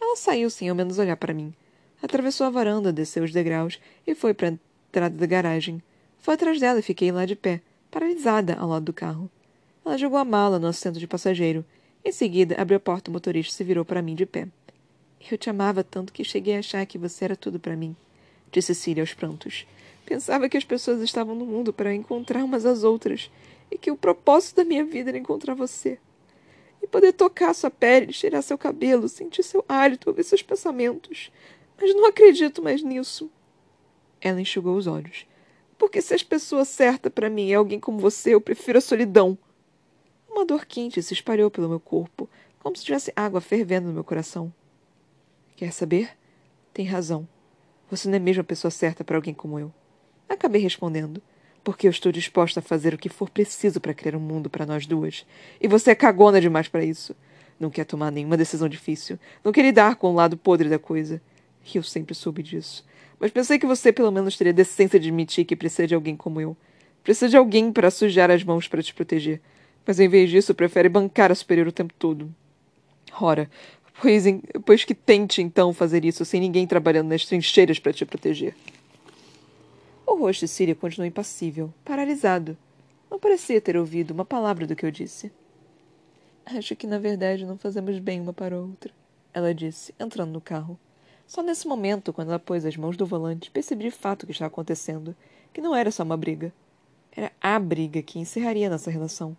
[0.00, 1.54] Ela saiu sem ao menos olhar para mim.
[2.02, 5.80] Atravessou a varanda, desceu os degraus e foi para a entrada da garagem.
[6.18, 7.60] Foi atrás dela e fiquei lá de pé,
[7.90, 9.30] paralisada ao lado do carro.
[9.84, 11.64] Ela jogou a mala no assento de passageiro.
[12.04, 14.48] Em seguida, abriu a porta o motorista se virou para mim de pé.
[15.30, 17.94] Eu te amava tanto que cheguei a achar que você era tudo para mim,
[18.50, 19.66] disse Cília aos prantos.
[20.04, 23.30] Pensava que as pessoas estavam no mundo para encontrar umas às outras
[23.70, 25.98] e que o propósito da minha vida era encontrar você.
[26.82, 31.30] E poder tocar sua pele, cheirar seu cabelo, sentir seu hálito, ouvir seus pensamentos,
[31.82, 33.28] mas não acredito mais nisso.
[34.20, 35.26] Ela enxugou os olhos.
[35.76, 39.36] Porque se a pessoa certa para mim é alguém como você, eu prefiro a solidão.
[40.30, 44.04] Uma dor quente se espalhou pelo meu corpo, como se tivesse água fervendo no meu
[44.04, 44.54] coração.
[45.56, 46.16] Quer saber?
[46.72, 47.26] Tem razão.
[47.90, 49.74] Você não é mesmo a pessoa certa para alguém como eu.
[50.28, 51.20] Acabei respondendo,
[51.64, 54.64] porque eu estou disposta a fazer o que for preciso para criar um mundo para
[54.64, 55.26] nós duas.
[55.60, 57.16] E você é cagona demais para isso.
[57.58, 59.18] Não quer tomar nenhuma decisão difícil.
[59.42, 61.20] Não quer lidar com o lado podre da coisa.
[61.64, 62.84] E eu sempre soube disso.
[63.18, 66.40] Mas pensei que você pelo menos teria decência de admitir que precisa de alguém como
[66.40, 66.56] eu.
[67.04, 69.40] Precisa de alguém para sujar as mãos para te proteger.
[69.86, 72.32] Mas em vez disso, prefere bancar a superior o tempo todo.
[73.20, 73.50] Ora,
[74.00, 78.04] pois, em, pois que tente então fazer isso sem ninguém trabalhando nas trincheiras para te
[78.04, 78.54] proteger.
[80.06, 82.56] O rosto de Síria continuou impassível, paralisado.
[83.10, 85.30] Não parecia ter ouvido uma palavra do que eu disse.
[86.44, 88.92] Acho que na verdade não fazemos bem uma para a outra,
[89.32, 90.78] ela disse, entrando no carro.
[91.26, 94.32] Só nesse momento, quando ela pôs as mãos no volante, percebi de fato o que
[94.32, 95.16] estava acontecendo,
[95.52, 96.52] que não era só uma briga.
[97.14, 99.36] Era a briga que encerraria nossa relação.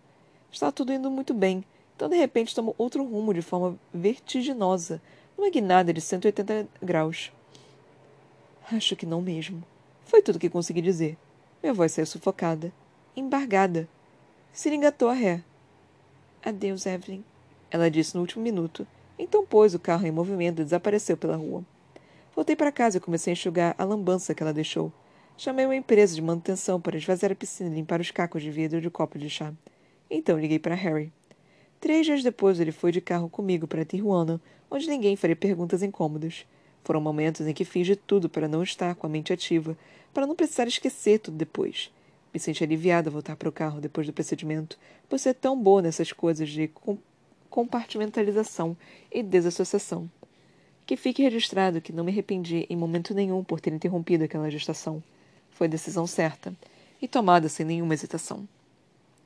[0.50, 1.64] Estava tudo indo muito bem,
[1.96, 5.00] então de repente tomou outro rumo de forma vertiginosa,
[5.36, 7.32] numa guinada de 180 graus.
[8.70, 9.62] Acho que não mesmo.
[10.04, 11.18] Foi tudo que consegui dizer.
[11.62, 12.72] Minha voz saiu sufocada,
[13.16, 13.88] embargada.
[14.52, 15.42] Se engatou a ré.
[16.44, 17.24] Adeus, Evelyn,
[17.70, 18.86] ela disse no último minuto.
[19.18, 21.64] Então pôs o carro em movimento e desapareceu pela rua.
[22.34, 24.92] Voltei para casa e comecei a enxugar a lambança que ela deixou.
[25.36, 28.80] Chamei uma empresa de manutenção para esvaziar a piscina e limpar os cacos de vidro
[28.80, 29.52] de copo de chá.
[30.10, 31.12] Então liguei para Harry.
[31.78, 36.44] Três dias depois ele foi de carro comigo para Tijuana, onde ninguém faria perguntas incômodas.
[36.82, 39.76] Foram momentos em que fiz de tudo para não estar com a mente ativa,
[40.12, 41.92] para não precisar esquecer tudo depois.
[42.32, 44.76] Me senti aliviada voltar para o carro depois do procedimento,
[45.08, 46.68] por ser tão boa nessas coisas de
[47.48, 48.76] compartimentalização
[49.12, 50.10] e desassociação.
[50.86, 55.02] Que fique registrado que não me arrependi em momento nenhum por ter interrompido aquela gestação.
[55.50, 56.54] Foi decisão certa
[57.00, 58.46] e tomada sem nenhuma hesitação.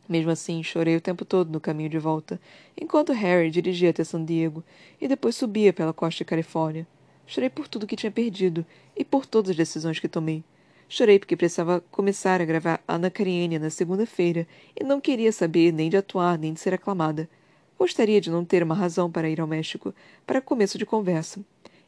[0.08, 2.40] Mesmo assim, chorei o tempo todo no caminho de volta,
[2.80, 4.62] enquanto Harry dirigia até San Diego
[5.00, 6.86] e depois subia pela costa de Califórnia.
[7.26, 8.64] Chorei por tudo que tinha perdido
[8.96, 10.42] e por todas as decisões que tomei.
[10.88, 15.90] Chorei porque precisava começar a gravar Ana Karenina na segunda-feira e não queria saber nem
[15.90, 17.28] de atuar nem de ser aclamada.
[17.78, 19.94] Gostaria de não ter uma razão para ir ao México
[20.26, 21.40] para começo de conversa.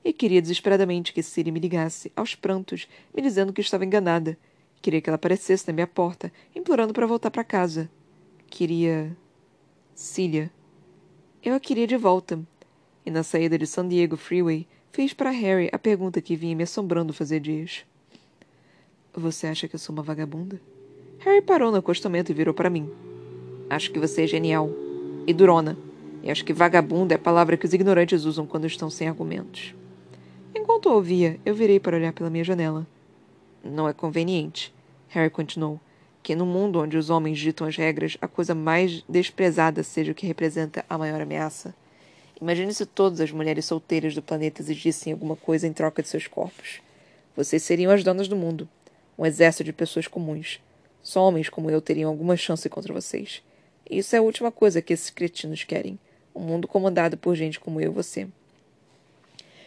[0.04, 4.38] E queria desesperadamente que Siri me ligasse, aos prantos, me dizendo que estava enganada.
[4.80, 7.90] Queria que ela aparecesse na minha porta, implorando para voltar para casa.
[8.48, 9.14] Queria.
[9.94, 10.50] Cília.
[11.42, 12.40] Eu a queria de volta.
[13.04, 16.62] E na saída de San Diego Freeway, fiz para Harry a pergunta que vinha me
[16.62, 17.84] assombrando fazer dias.
[19.12, 20.60] Você acha que eu sou uma vagabunda?
[21.18, 22.88] Harry parou no acostamento e virou para mim.
[23.68, 24.70] Acho que você é genial.
[25.26, 25.76] E durona.
[26.22, 29.74] E acho que vagabunda é a palavra que os ignorantes usam quando estão sem argumentos.
[30.54, 32.86] Enquanto ouvia, eu virei para olhar pela minha janela.
[33.62, 34.72] Não é conveniente,
[35.08, 35.80] Harry continuou,
[36.22, 40.14] que no mundo onde os homens ditam as regras, a coisa mais desprezada seja o
[40.14, 41.74] que representa a maior ameaça.
[42.40, 46.26] Imagine se todas as mulheres solteiras do planeta exigissem alguma coisa em troca de seus
[46.26, 46.80] corpos.
[47.36, 48.68] Vocês seriam as donas do mundo.
[49.18, 50.58] Um exército de pessoas comuns.
[51.02, 53.42] Só homens como eu teriam alguma chance contra vocês.
[53.90, 55.98] Isso é a última coisa que esses cretinos querem.
[56.32, 58.28] Um mundo comandado por gente como eu e você.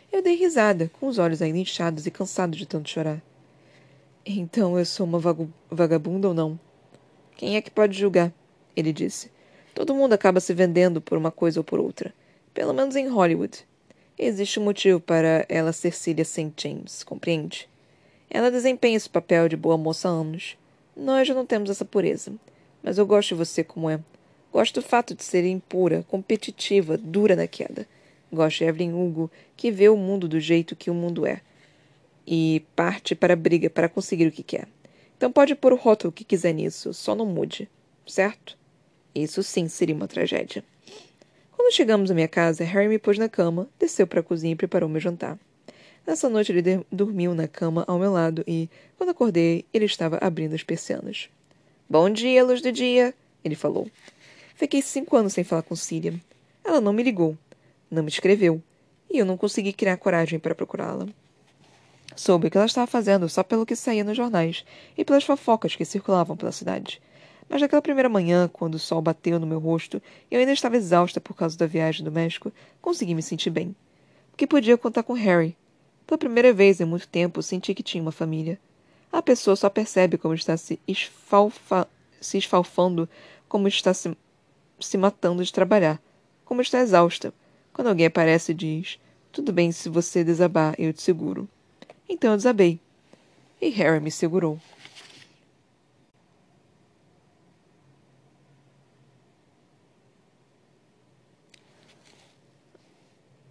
[0.09, 3.21] Eu dei risada, com os olhos ainda inchados e cansado de tanto chorar.
[4.25, 5.19] Então eu sou uma
[5.69, 6.57] vagabunda ou não?
[7.35, 8.31] Quem é que pode julgar?
[8.77, 9.29] Ele disse.
[9.75, 12.13] Todo mundo acaba se vendendo por uma coisa ou por outra.
[12.53, 13.67] Pelo menos em Hollywood.
[14.17, 16.53] Existe um motivo para ela ser Cília St.
[16.55, 17.67] James, compreende?
[18.29, 20.57] Ela desempenha esse papel de boa moça há anos.
[20.95, 22.31] Nós já não temos essa pureza.
[22.83, 23.99] Mas eu gosto de você como é.
[24.51, 27.87] Gosto do fato de ser impura, competitiva, dura na queda.
[28.31, 31.41] Gosto de Evelyn Hugo, que vê o mundo do jeito que o mundo é.
[32.27, 34.67] E parte para a briga para conseguir o que quer.
[35.17, 37.69] Então pode pôr o rótulo que quiser nisso, só não mude.
[38.05, 38.57] Certo?
[39.15, 40.63] Isso sim seria uma tragédia.
[41.51, 44.55] Quando chegamos à minha casa, Harry me pôs na cama, desceu para a cozinha e
[44.55, 45.39] preparou meu jantar.
[46.05, 50.53] Nessa noite ele dormiu na cama ao meu lado e, quando acordei, ele estava abrindo
[50.53, 51.29] as persianas.
[51.89, 53.87] Bom dia, luz do dia, ele falou.
[54.55, 56.13] Fiquei cinco anos sem falar com Cília.
[56.63, 57.37] Ela não me ligou,
[57.91, 58.63] não me escreveu,
[59.11, 61.07] e eu não consegui criar coragem para procurá-la.
[62.15, 64.63] Soube o que ela estava fazendo só pelo que saía nos jornais
[64.97, 67.01] e pelas fofocas que circulavam pela cidade.
[67.49, 70.77] Mas naquela primeira manhã, quando o sol bateu no meu rosto e eu ainda estava
[70.77, 73.75] exausta por causa da viagem do México, consegui me sentir bem.
[74.31, 75.55] Porque podia contar com Harry.
[76.07, 78.57] Pela primeira vez em muito tempo, senti que tinha uma família.
[79.13, 81.87] A pessoa só percebe como está se, esfalfa,
[82.19, 83.07] se esfalfando,
[83.47, 84.17] como está se
[84.79, 86.01] se matando de trabalhar,
[86.43, 87.31] como está exausta.
[87.71, 88.99] Quando alguém aparece e diz:
[89.31, 91.47] Tudo bem se você desabar, eu te seguro.
[92.09, 92.79] Então eu desabei.
[93.61, 94.59] E Harry me segurou.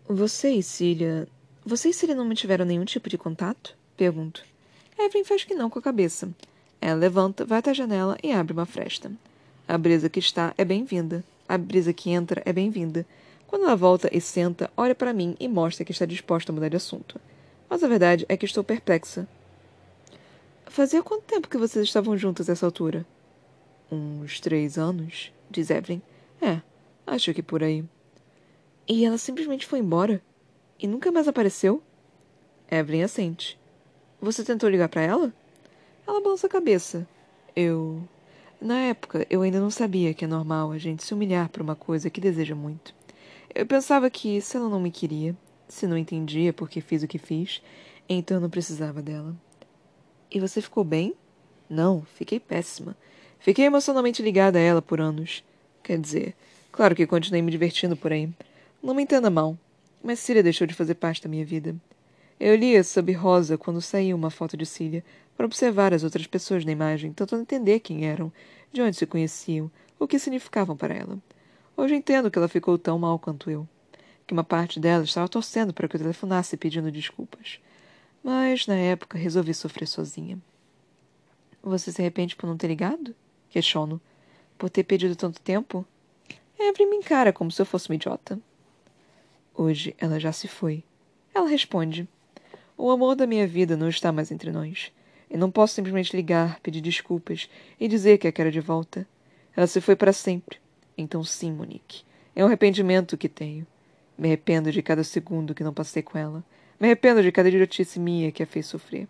[0.09, 1.29] Você e Cília.
[1.65, 3.79] Você e Cília não mantiveram nenhum tipo de contato?
[3.97, 4.52] Pergunto.
[5.05, 6.31] Evelyn faz que não com a cabeça.
[6.81, 9.11] Ela levanta, vai até a janela e abre uma fresta.
[9.67, 11.25] A brisa que está é bem-vinda.
[11.49, 13.07] A brisa que entra é bem-vinda.
[13.47, 16.69] Quando ela volta e senta, olha para mim e mostra que está disposta a mudar
[16.69, 17.21] de assunto.
[17.69, 19.29] Mas a verdade é que estou perplexa.
[20.67, 23.05] Fazia quanto tempo que vocês estavam juntas a essa altura?
[23.91, 26.01] Uns três anos, diz Evelyn.
[26.41, 26.61] É,
[27.07, 27.85] acho que por aí.
[28.89, 30.23] E ela simplesmente foi embora?
[30.79, 31.83] E nunca mais apareceu?
[32.71, 33.59] Evelyn assente.
[34.23, 35.33] Você tentou ligar para ela?
[36.07, 37.09] Ela balança a cabeça.
[37.57, 38.01] Eu.
[38.61, 41.75] Na época, eu ainda não sabia que é normal a gente se humilhar por uma
[41.75, 42.95] coisa que deseja muito.
[43.53, 47.09] Eu pensava que, se ela não me queria, se não entendia por que fiz o
[47.09, 47.61] que fiz,
[48.09, 49.35] então eu não precisava dela.
[50.31, 51.17] E você ficou bem?
[51.69, 52.97] Não, fiquei péssima.
[53.41, 55.43] Fiquei emocionalmente ligada a ela por anos.
[55.83, 56.37] Quer dizer,
[56.71, 58.31] claro que continuei me divertindo por aí.
[58.81, 59.59] Não me entenda mal,
[60.01, 61.75] mas Cília deixou de fazer parte da minha vida.
[62.45, 65.05] Eu lia sob rosa quando saiu uma foto de Cília,
[65.37, 68.33] para observar as outras pessoas na imagem, tentando entender quem eram,
[68.73, 71.19] de onde se conheciam, o que significavam para ela.
[71.77, 73.65] Hoje entendo que ela ficou tão mal quanto eu.
[74.27, 77.61] Que uma parte dela estava torcendo para que eu telefonasse pedindo desculpas.
[78.25, 80.37] Mas, na época, resolvi sofrer sozinha.
[81.63, 83.15] Você se arrepende por não ter ligado?
[83.51, 84.01] Questiono.
[84.59, 85.87] Por ter pedido tanto tempo?
[86.59, 88.37] Evelyn me encara como se eu fosse uma idiota.
[89.55, 90.83] Hoje ela já se foi.
[91.33, 92.09] Ela responde.
[92.85, 94.91] O amor da minha vida não está mais entre nós.
[95.31, 99.07] E não posso simplesmente ligar, pedir desculpas e dizer que a quero de volta.
[99.57, 100.59] Ela se foi para sempre.
[100.99, 102.03] Então, sim, Monique.
[102.35, 103.65] É um arrependimento que tenho.
[104.19, 106.43] Me arrependo de cada segundo que não passei com ela.
[106.81, 109.07] Me arrependo de cada idiotice minha que a fez sofrer.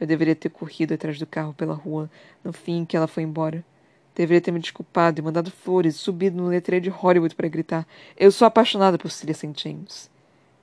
[0.00, 2.10] Eu deveria ter corrido atrás do carro pela rua
[2.42, 3.64] no fim que ela foi embora.
[4.12, 8.32] Deveria ter me desculpado e mandado flores subido no letreiro de Hollywood para gritar: Eu
[8.32, 9.52] sou apaixonada por Celia St.
[9.56, 10.10] James.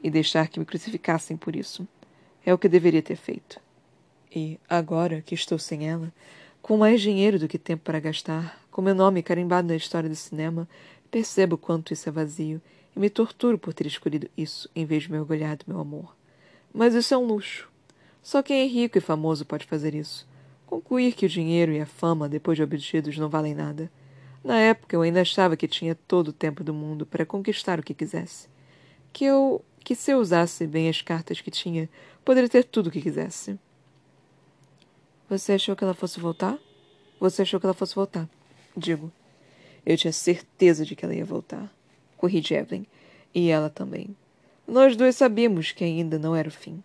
[0.03, 1.87] E deixar que me crucificassem por isso.
[2.45, 3.59] É o que deveria ter feito.
[4.33, 6.11] E, agora que estou sem ela,
[6.61, 10.15] com mais dinheiro do que tempo para gastar, com meu nome carimbado na história do
[10.15, 10.67] cinema,
[11.09, 12.61] percebo quanto isso é vazio
[12.95, 16.15] e me torturo por ter escolhido isso em vez de me orgulhar do meu amor.
[16.73, 17.69] Mas isso é um luxo.
[18.23, 20.27] Só quem é rico e famoso pode fazer isso.
[20.65, 23.91] Concluir que o dinheiro e a fama, depois de obtidos, não valem nada.
[24.43, 27.83] Na época eu ainda achava que tinha todo o tempo do mundo para conquistar o
[27.83, 28.47] que quisesse.
[29.11, 29.63] Que eu.
[29.83, 31.89] que se eu usasse bem as cartas que tinha,
[32.23, 33.59] poderia ter tudo o que quisesse.
[35.29, 36.57] Você achou que ela fosse voltar?
[37.19, 38.29] Você achou que ela fosse voltar?
[38.75, 39.11] Digo.
[39.85, 41.73] Eu tinha certeza de que ela ia voltar.
[42.17, 42.85] Corri de Evelyn.
[43.33, 44.15] E ela também.
[44.67, 46.83] Nós dois sabíamos que ainda não era o fim.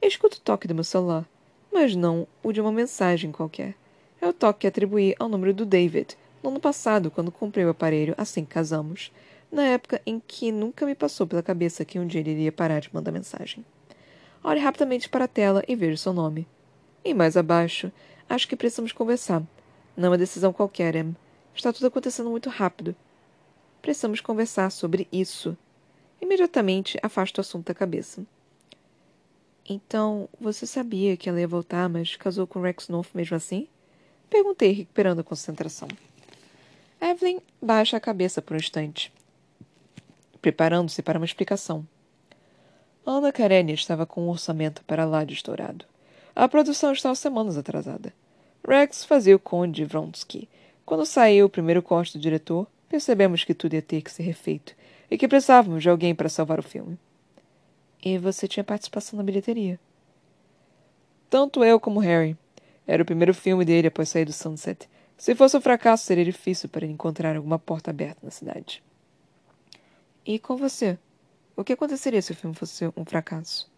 [0.00, 1.28] Escuto o toque do meu celular,
[1.72, 3.74] mas não o de uma mensagem qualquer.
[4.20, 7.70] É o toque que atribuí ao número do David, no ano passado, quando comprei o
[7.70, 9.10] aparelho assim que casamos,
[9.50, 12.80] na época em que nunca me passou pela cabeça que um dia ele iria parar
[12.80, 13.64] de mandar mensagem.
[14.46, 16.46] Olhe rapidamente para a tela e vejo seu nome.
[17.02, 17.90] E mais abaixo,
[18.28, 19.42] acho que precisamos conversar.
[19.96, 21.16] Não é decisão qualquer, Em.
[21.54, 22.94] Está tudo acontecendo muito rápido.
[23.80, 25.56] Precisamos conversar sobre isso.
[26.20, 28.22] Imediatamente afasto o assunto da cabeça.
[29.66, 33.66] Então, você sabia que ela ia voltar, mas casou com Rex North mesmo assim?
[34.28, 35.88] Perguntei, recuperando a concentração.
[37.00, 39.10] Evelyn baixa a cabeça por um instante,
[40.42, 41.86] preparando-se para uma explicação.
[43.06, 45.84] Ana Karenina estava com um orçamento para lá de estourado.
[46.34, 48.14] A produção estava semanas atrasada.
[48.66, 50.48] Rex fazia o Conde Vronsky.
[50.86, 54.74] Quando saiu o primeiro corte do diretor, percebemos que tudo ia ter que ser refeito
[55.10, 56.98] e que precisávamos de alguém para salvar o filme.
[58.02, 59.78] E você tinha participação na bilheteria.
[61.28, 62.36] Tanto eu como Harry.
[62.86, 64.88] Era o primeiro filme dele após sair do Sunset.
[65.18, 68.82] Se fosse um fracasso, seria difícil para ele encontrar alguma porta aberta na cidade.
[70.24, 70.98] E com você?
[71.56, 73.70] O que aconteceria se o filme fosse um fracasso?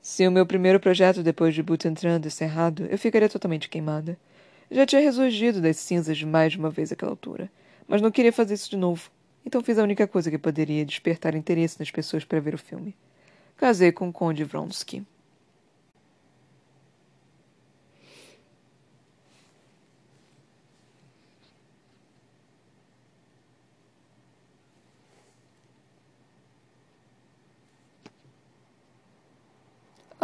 [0.00, 4.16] Se o meu primeiro projeto depois de Butantan desse errado, eu ficaria totalmente queimada.
[4.70, 7.50] Já tinha ressurgido das cinzas mais de uma vez àquela altura,
[7.88, 9.10] mas não queria fazer isso de novo.
[9.44, 12.94] Então fiz a única coisa que poderia despertar interesse nas pessoas para ver o filme.
[13.56, 15.04] Casei com o Conde Vronsky.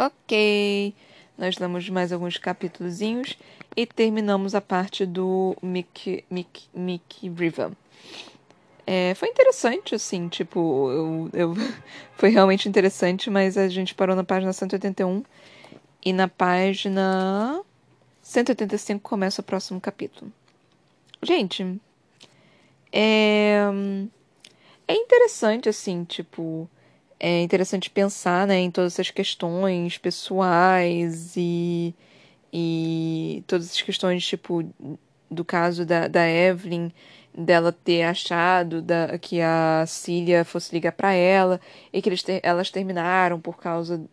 [0.03, 0.95] Ok,
[1.37, 3.37] nós damos mais alguns capítulozinhos
[3.77, 7.69] e terminamos a parte do Mickey, Mickey, Mickey River.
[8.87, 11.53] É, foi interessante, assim, tipo, eu, eu,
[12.17, 15.23] foi realmente interessante, mas a gente parou na página 181
[16.03, 17.63] e na página
[18.23, 20.33] 185 começa o próximo capítulo.
[21.21, 21.79] Gente,
[22.91, 23.67] é,
[24.87, 26.67] é interessante, assim, tipo,
[27.23, 31.93] é interessante pensar, né, em todas essas questões pessoais e,
[32.51, 34.65] e todas essas questões, tipo,
[35.29, 36.91] do caso da, da Evelyn,
[37.31, 41.61] dela ter achado da, que a Cília fosse ligar para ela
[41.93, 44.03] e que eles ter, elas terminaram por causa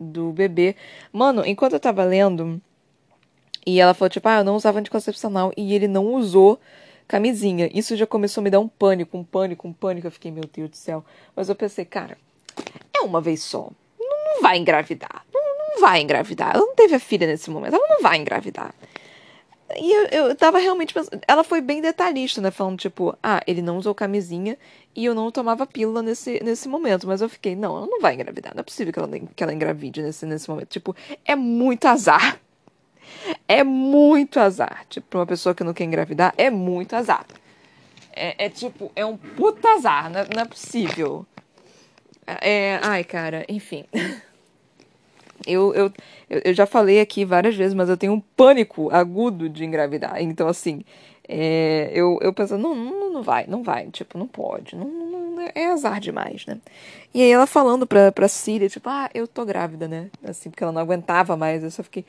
[0.00, 0.76] do bebê.
[1.12, 2.60] Mano, enquanto eu tava lendo
[3.66, 6.58] e ela falou tipo, ah, eu não usava anticoncepcional e ele não usou
[7.06, 7.70] camisinha.
[7.74, 10.06] Isso já começou a me dar um pânico, um pânico, um pânico.
[10.06, 11.04] Eu fiquei, meu Deus do céu.
[11.34, 12.16] Mas eu pensei, cara,
[12.94, 13.70] é uma vez só.
[13.98, 15.24] Não, não vai engravidar.
[15.32, 16.54] Não, não vai engravidar.
[16.54, 17.74] Ela não teve a filha nesse momento.
[17.74, 18.74] Ela não vai engravidar.
[19.74, 21.20] E eu, eu tava realmente pensando.
[21.26, 22.50] Ela foi bem detalhista, né?
[22.50, 24.56] Falando, tipo, ah, ele não usou camisinha
[24.94, 27.06] e eu não tomava pílula nesse, nesse momento.
[27.06, 28.54] Mas eu fiquei, não, ela não vai engravidar.
[28.54, 30.68] Não é possível que ela, que ela engravide nesse, nesse momento.
[30.68, 32.40] Tipo, é muito azar.
[33.48, 34.86] É muito azar.
[34.88, 37.26] Tipo, pra uma pessoa que não quer engravidar, é muito azar.
[38.12, 40.10] É, é tipo, é um puta azar.
[40.10, 41.26] Não é, não é possível.
[42.26, 43.84] É, ai, cara, enfim.
[45.46, 45.92] Eu, eu,
[46.28, 50.20] eu já falei aqui várias vezes, mas eu tenho um pânico agudo de engravidar.
[50.20, 50.82] Então, assim,
[51.28, 55.40] é, eu, eu penso, não, não, não vai, não vai, tipo, não pode, não, não,
[55.54, 56.58] é azar demais, né?
[57.12, 60.10] E aí ela falando pra, pra Síria, tipo, ah, eu tô grávida, né?
[60.24, 62.04] Assim, porque ela não aguentava mais, eu só fiquei,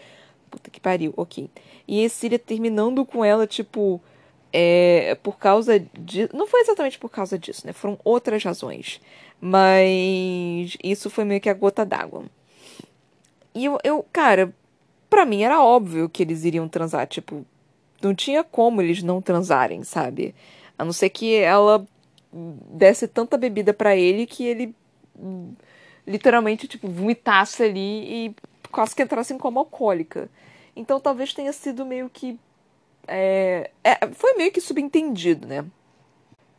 [0.50, 1.50] puta que pariu, ok.
[1.88, 4.02] E aí Síria terminando com ela, tipo,
[4.52, 6.30] é, por causa de.
[6.34, 7.74] Não foi exatamente por causa disso, né?
[7.74, 9.02] Foram outras razões.
[9.40, 12.26] Mas isso foi meio que a gota d'água.
[13.54, 14.54] E eu, eu, cara,
[15.10, 17.08] pra mim era óbvio que eles iriam transar.
[17.08, 17.46] Tipo,
[18.02, 20.34] não tinha como eles não transarem, sabe?
[20.78, 21.86] A não ser que ela
[22.32, 24.76] desse tanta bebida para ele que ele
[26.06, 28.36] literalmente, tipo, vomitasse ali e
[28.72, 30.30] quase que entrasse em coma alcoólica.
[30.76, 32.40] Então talvez tenha sido meio que.
[33.08, 35.66] É, é, foi meio que subentendido, né?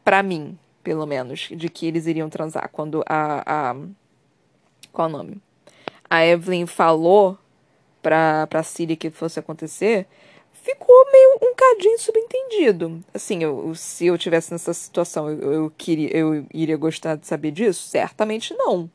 [0.05, 3.71] Pra mim, pelo menos, de que eles iriam transar quando a.
[3.71, 3.77] a
[4.93, 5.43] qual o nome?
[6.09, 7.39] a Evelyn falou
[8.03, 10.07] pra, pra Siri que fosse acontecer,
[10.53, 13.01] ficou meio um cadinho subentendido.
[13.13, 17.51] Assim, eu, se eu tivesse nessa situação, eu, eu, queria, eu iria gostar de saber
[17.51, 17.89] disso?
[17.89, 18.91] Certamente não.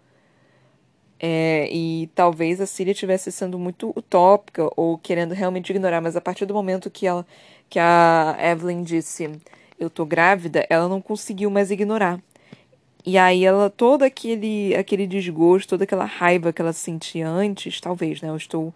[1.26, 6.21] É, e talvez a Siri estivesse sendo muito utópica ou querendo realmente ignorar, mas a
[6.21, 7.26] partir do momento que ela
[7.69, 9.32] que a Evelyn disse
[9.80, 12.21] eu tô grávida, ela não conseguiu mais ignorar.
[13.05, 18.21] E aí ela, todo aquele, aquele desgosto, toda aquela raiva que ela sentia antes, talvez,
[18.21, 18.30] né?
[18.30, 18.74] Eu estou,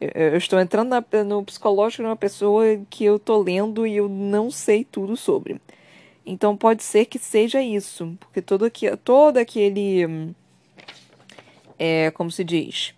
[0.00, 4.08] eu, estou entrando na, no psicológico de uma pessoa que eu tô lendo e eu
[4.08, 5.60] não sei tudo sobre.
[6.26, 10.34] Então pode ser que seja isso, porque todo, aqui, todo aquele.
[11.78, 12.94] É, como se diz?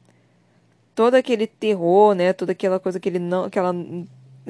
[0.94, 2.32] Todo aquele terror, né?
[2.32, 3.74] Toda aquela coisa que, ele não, que, ela,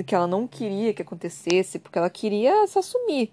[0.04, 3.32] que ela não queria que acontecesse, porque ela queria se assumir.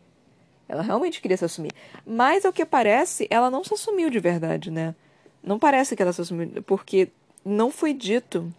[0.67, 1.71] Ela realmente queria se assumir.
[2.05, 4.95] Mas, ao que parece, ela não se assumiu de verdade, né?
[5.43, 7.09] Não parece que ela se assumiu, porque
[7.43, 8.51] não foi dito.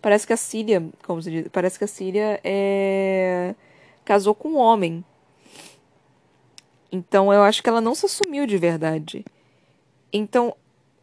[0.00, 3.54] Parece que a Cília, como se diz, parece que a Cília é...
[4.04, 5.04] casou com um homem.
[6.90, 9.24] Então eu acho que ela não se assumiu de verdade.
[10.12, 10.56] Então,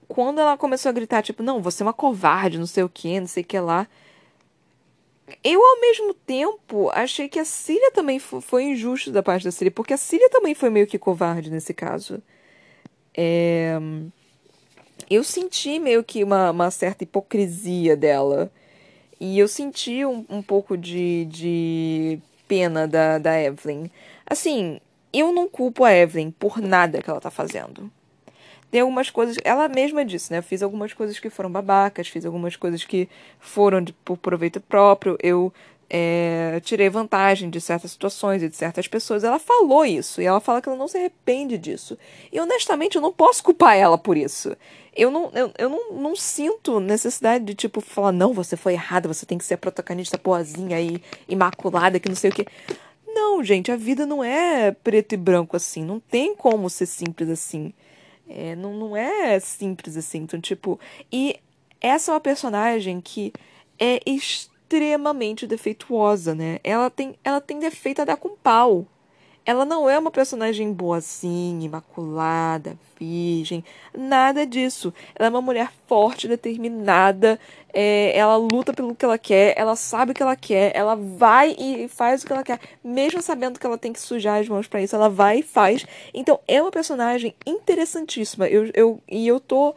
[0.09, 3.19] quando ela começou a gritar, tipo, não, você é uma covarde, não sei o que,
[3.19, 3.87] não sei o que lá.
[5.43, 9.69] Eu, ao mesmo tempo, achei que a Síria também foi injusto da parte da Síria,
[9.71, 12.21] porque a Síria também foi meio que covarde nesse caso.
[13.15, 13.77] É...
[15.07, 18.51] Eu senti meio que uma, uma certa hipocrisia dela.
[19.19, 23.91] E eu senti um, um pouco de, de pena da, da Evelyn.
[24.25, 24.79] Assim,
[25.13, 27.91] eu não culpo a Evelyn por nada que ela tá fazendo.
[28.71, 30.39] Tem algumas coisas, ela mesma disse, né?
[30.39, 33.09] Eu fiz algumas coisas que foram babacas, fiz algumas coisas que
[33.39, 35.51] foram de, por proveito próprio, eu
[35.89, 39.23] é, tirei vantagem de certas situações e de certas pessoas.
[39.23, 41.97] Ela falou isso e ela fala que ela não se arrepende disso.
[42.31, 44.55] E honestamente, eu não posso culpar ela por isso.
[44.95, 49.07] Eu não, eu, eu não, não sinto necessidade de, tipo, falar, não, você foi errada,
[49.07, 52.45] você tem que ser a protagonista boazinha e imaculada, que não sei o quê.
[53.07, 55.83] Não, gente, a vida não é preto e branco assim.
[55.83, 57.73] Não tem como ser simples assim.
[58.29, 60.19] É, não, não é simples assim.
[60.19, 60.79] Então, tipo.
[61.11, 61.35] E
[61.81, 63.33] essa é uma personagem que
[63.79, 66.59] é extremamente defeituosa, né?
[66.63, 68.85] Ela tem, ela tem defeito a dar com pau.
[69.49, 73.65] Ela não é uma personagem boazinha, imaculada, virgem,
[73.97, 74.93] nada disso.
[75.15, 77.39] Ela é uma mulher forte, determinada,
[77.73, 81.55] é, ela luta pelo que ela quer, ela sabe o que ela quer, ela vai
[81.57, 84.67] e faz o que ela quer, mesmo sabendo que ela tem que sujar as mãos
[84.67, 85.83] para isso, ela vai e faz.
[86.13, 88.47] Então é uma personagem interessantíssima.
[88.47, 89.73] Eu, eu, e eu tô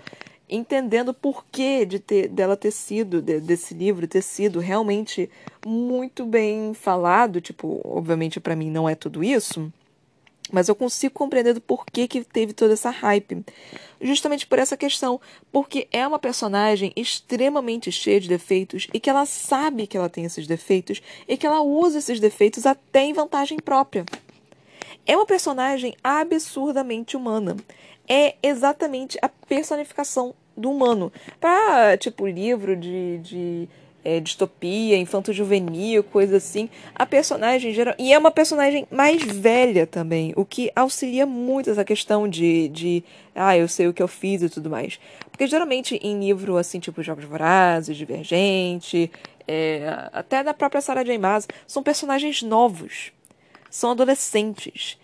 [0.53, 5.30] entendendo o porquê de ter, dela ter sido, de, desse livro ter sido realmente
[5.64, 7.40] muito bem falado.
[7.40, 9.72] Tipo, obviamente para mim não é tudo isso,
[10.53, 13.42] mas eu consigo compreender do porquê que teve toda essa hype.
[14.00, 15.18] Justamente por essa questão.
[15.50, 20.24] Porque é uma personagem extremamente cheia de defeitos e que ela sabe que ela tem
[20.24, 24.05] esses defeitos e que ela usa esses defeitos até em vantagem própria.
[25.07, 27.57] É uma personagem absurdamente humana.
[28.07, 31.12] É exatamente a personificação do humano.
[31.40, 33.68] Pra, tipo, livro de, de
[34.05, 37.94] é, distopia, infanto-juvenil, coisa assim, a personagem geral.
[37.98, 43.05] E é uma personagem mais velha também, o que auxilia muito essa questão de, de.
[43.34, 44.98] Ah, eu sei o que eu fiz e tudo mais.
[45.30, 49.11] Porque geralmente em livro, assim, tipo Jogos Vorazes, Divergente,
[49.46, 51.18] é, até da própria Sarah J.
[51.18, 53.12] Maas, são personagens novos.
[53.70, 54.98] São adolescentes.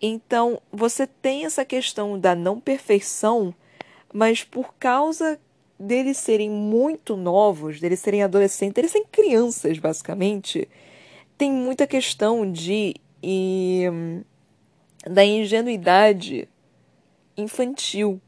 [0.00, 3.54] Então, você tem essa questão da não perfeição
[4.14, 5.40] mas por causa
[5.76, 10.68] deles serem muito novos, deles serem adolescentes, eles serem crianças, basicamente,
[11.36, 13.82] tem muita questão de e,
[15.04, 16.48] da ingenuidade
[17.36, 18.20] infantil,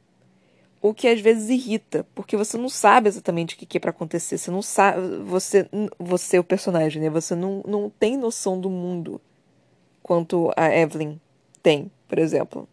[0.82, 4.38] o que às vezes irrita, porque você não sabe exatamente o que é para acontecer,
[4.38, 5.68] você não sabe, você,
[6.00, 7.08] você é o personagem, né?
[7.10, 9.20] Você não, não tem noção do mundo
[10.02, 11.20] quanto a Evelyn
[11.62, 12.68] tem, por exemplo.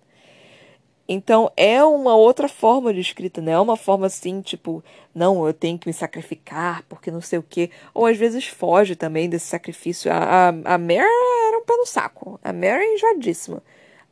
[1.07, 3.51] Então é uma outra forma de escrita, né?
[3.51, 4.83] É uma forma assim, tipo,
[5.13, 7.69] não, eu tenho que me sacrificar porque não sei o quê.
[7.93, 10.11] Ou às vezes foge também desse sacrifício.
[10.11, 12.39] A, a, a Mare era um pé no saco.
[12.43, 13.61] A Mare é enjoadíssima.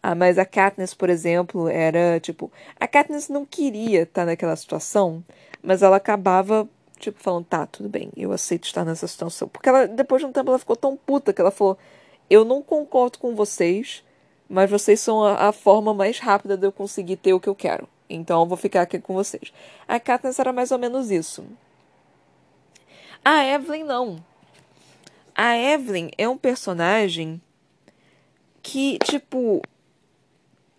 [0.03, 2.51] Ah, mas a Katniss, por exemplo, era tipo.
[2.79, 5.23] A Katniss não queria estar naquela situação,
[5.61, 6.67] mas ela acabava,
[6.99, 9.47] tipo, falando: tá, tudo bem, eu aceito estar nessa situação.
[9.47, 11.77] Porque ela, depois de um tempo, ela ficou tão puta que ela falou:
[12.29, 14.03] eu não concordo com vocês
[14.51, 17.55] mas vocês são a, a, forma mais rápida de eu conseguir ter o que eu
[17.55, 17.87] quero.
[18.09, 19.53] Então eu vou ficar aqui com vocês.
[19.87, 21.45] A Katniss era mais ou menos isso.
[23.23, 24.21] A Evelyn não.
[25.33, 27.41] A Evelyn é um personagem
[28.61, 29.61] que, tipo,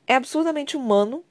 [0.06, 1.24] é absurdamente humano.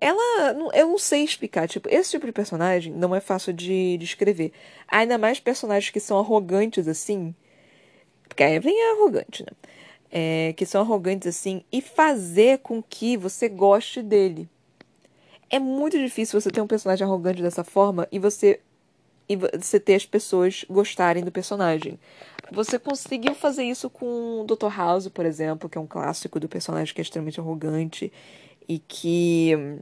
[0.00, 0.56] Ela.
[0.74, 1.68] Eu não sei explicar.
[1.68, 4.52] Tipo, esse tipo de personagem não é fácil de, de escrever.
[4.88, 7.32] Ainda mais personagens que são arrogantes assim.
[8.28, 9.52] Porque a Evelyn é arrogante, né?
[10.10, 14.48] É, que são arrogantes assim e fazer com que você goste dele.
[15.48, 18.60] É muito difícil você ter um personagem arrogante dessa forma e você
[19.28, 22.00] e você ter as pessoas gostarem do personagem.
[22.50, 24.76] Você conseguiu fazer isso com o Dr.
[24.76, 28.12] House, por exemplo, que é um clássico do personagem que é extremamente arrogante
[28.68, 29.78] e que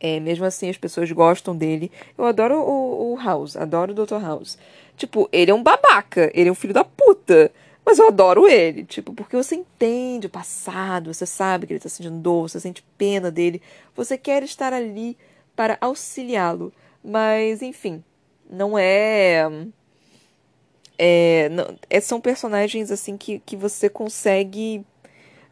[0.00, 1.92] é, mesmo assim as pessoas gostam dele.
[2.18, 4.20] Eu adoro o, o House, adoro o Dr.
[4.20, 4.58] House.
[4.96, 7.52] Tipo, ele é um babaca, ele é um filho da puta.
[7.84, 11.88] Mas eu adoro ele, tipo, porque você entende o passado, você sabe que ele tá
[11.88, 13.62] sentindo dor, você sente pena dele,
[13.96, 15.16] você quer estar ali
[15.56, 16.72] para auxiliá-lo.
[17.02, 18.04] Mas, enfim,
[18.48, 19.48] não é.
[20.98, 24.84] É, não, é, são personagens assim que, que você consegue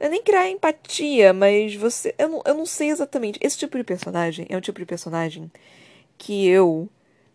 [0.01, 2.15] é nem criar empatia, mas você.
[2.19, 3.39] Eu não, eu não sei exatamente.
[3.43, 5.51] Esse tipo de personagem é um tipo de personagem
[6.17, 6.89] que eu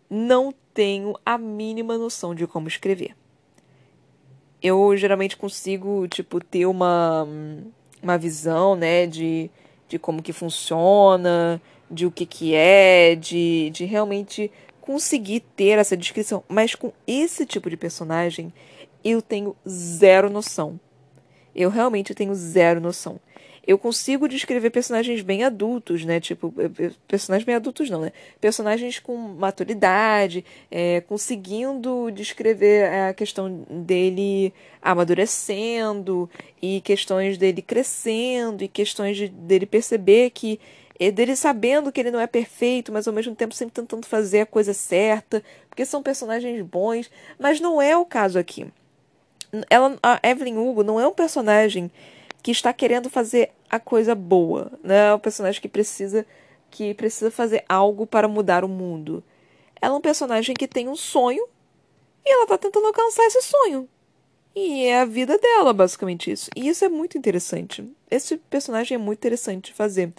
[0.08, 3.14] não tenho a mínima noção de como escrever.
[4.64, 7.28] Eu geralmente consigo, tipo, ter uma,
[8.02, 9.50] uma visão, né, de,
[9.86, 11.60] de como que funciona,
[11.90, 14.50] de o que que é, de, de realmente
[14.80, 16.42] conseguir ter essa descrição.
[16.48, 18.50] Mas com esse tipo de personagem,
[19.04, 20.80] eu tenho zero noção.
[21.54, 23.20] Eu realmente tenho zero noção.
[23.66, 26.20] Eu consigo descrever personagens bem adultos, né?
[26.20, 28.12] Tipo, eh, eh, personagens bem adultos não, né?
[28.40, 34.52] Personagens com maturidade, é, conseguindo descrever a questão dele
[34.82, 36.28] amadurecendo,
[36.60, 40.60] e questões dele crescendo, e questões de, dele perceber que
[41.12, 44.46] dele sabendo que ele não é perfeito, mas ao mesmo tempo sempre tentando fazer a
[44.46, 48.66] coisa certa, porque são personagens bons, mas não é o caso aqui
[49.70, 51.90] ela, a Evelyn Hugo não é um personagem
[52.44, 55.14] que está querendo fazer a coisa boa, né?
[55.14, 56.26] Um personagem que precisa
[56.70, 59.24] que precisa fazer algo para mudar o mundo.
[59.80, 61.42] Ela é um personagem que tem um sonho
[62.22, 63.88] e ela está tentando alcançar esse sonho.
[64.54, 66.50] E é a vida dela, basicamente isso.
[66.54, 67.88] E isso é muito interessante.
[68.10, 70.12] Esse personagem é muito interessante de fazer.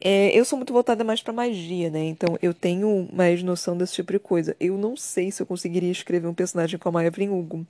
[0.00, 2.04] É, eu sou muito voltada mais para magia, né?
[2.04, 4.54] Então eu tenho mais noção desse tipo de coisa.
[4.60, 7.66] Eu não sei se eu conseguiria escrever um personagem como a Evelyn Hugo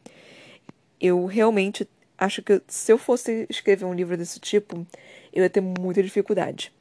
[1.02, 1.86] eu realmente
[2.24, 4.86] acho que se eu fosse escrever um livro desse tipo,
[5.32, 6.72] eu ia ter muita dificuldade.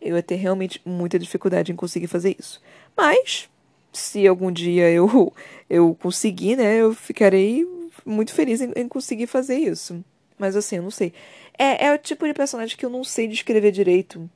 [0.00, 2.60] Eu ia ter realmente muita dificuldade em conseguir fazer isso.
[2.96, 3.48] Mas,
[3.92, 5.32] se algum dia eu,
[5.68, 7.66] eu conseguir, né, eu ficarei
[8.04, 10.04] muito feliz em, em conseguir fazer isso.
[10.38, 11.12] Mas assim, eu não sei.
[11.58, 14.28] É, é o tipo de personagem que eu não sei descrever direito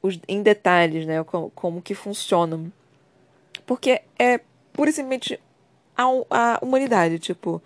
[0.00, 1.22] os, em detalhes, né?
[1.24, 2.72] Como, como que funcionam.
[3.66, 4.40] Porque é
[4.72, 5.40] pura e simplesmente
[5.96, 7.62] a, a humanidade, tipo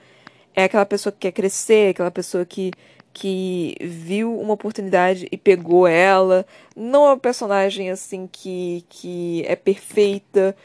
[0.59, 2.72] é aquela pessoa que quer crescer, aquela pessoa que,
[3.12, 6.44] que viu uma oportunidade e pegou ela.
[6.74, 10.56] Não é uma personagem assim que, que é perfeita.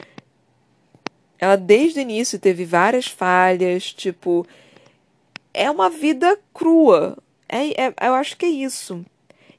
[1.38, 4.44] Ela desde o início teve várias falhas, tipo.
[5.52, 7.16] É uma vida crua.
[7.48, 9.06] É, é, eu acho que é isso.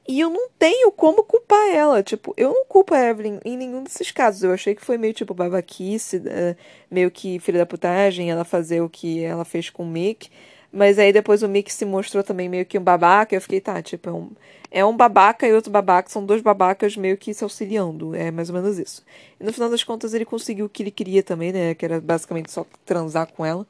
[0.08, 2.02] E eu não tenho como culpar ela.
[2.02, 4.42] Tipo, eu não culpo a Evelyn em nenhum desses casos.
[4.42, 6.56] Eu achei que foi meio tipo babaquice, eh,
[6.90, 10.30] meio que filha da putagem, ela fazer o que ela fez com o Mick.
[10.72, 13.34] Mas aí depois o Mick se mostrou também meio que um babaca.
[13.34, 14.30] Eu fiquei, tá, tipo, é um,
[14.70, 16.08] é um babaca e outro babaca.
[16.10, 18.14] São dois babacas meio que se auxiliando.
[18.14, 19.04] É mais ou menos isso.
[19.40, 21.74] E no final das contas ele conseguiu o que ele queria também, né?
[21.74, 23.66] Que era basicamente só transar com ela.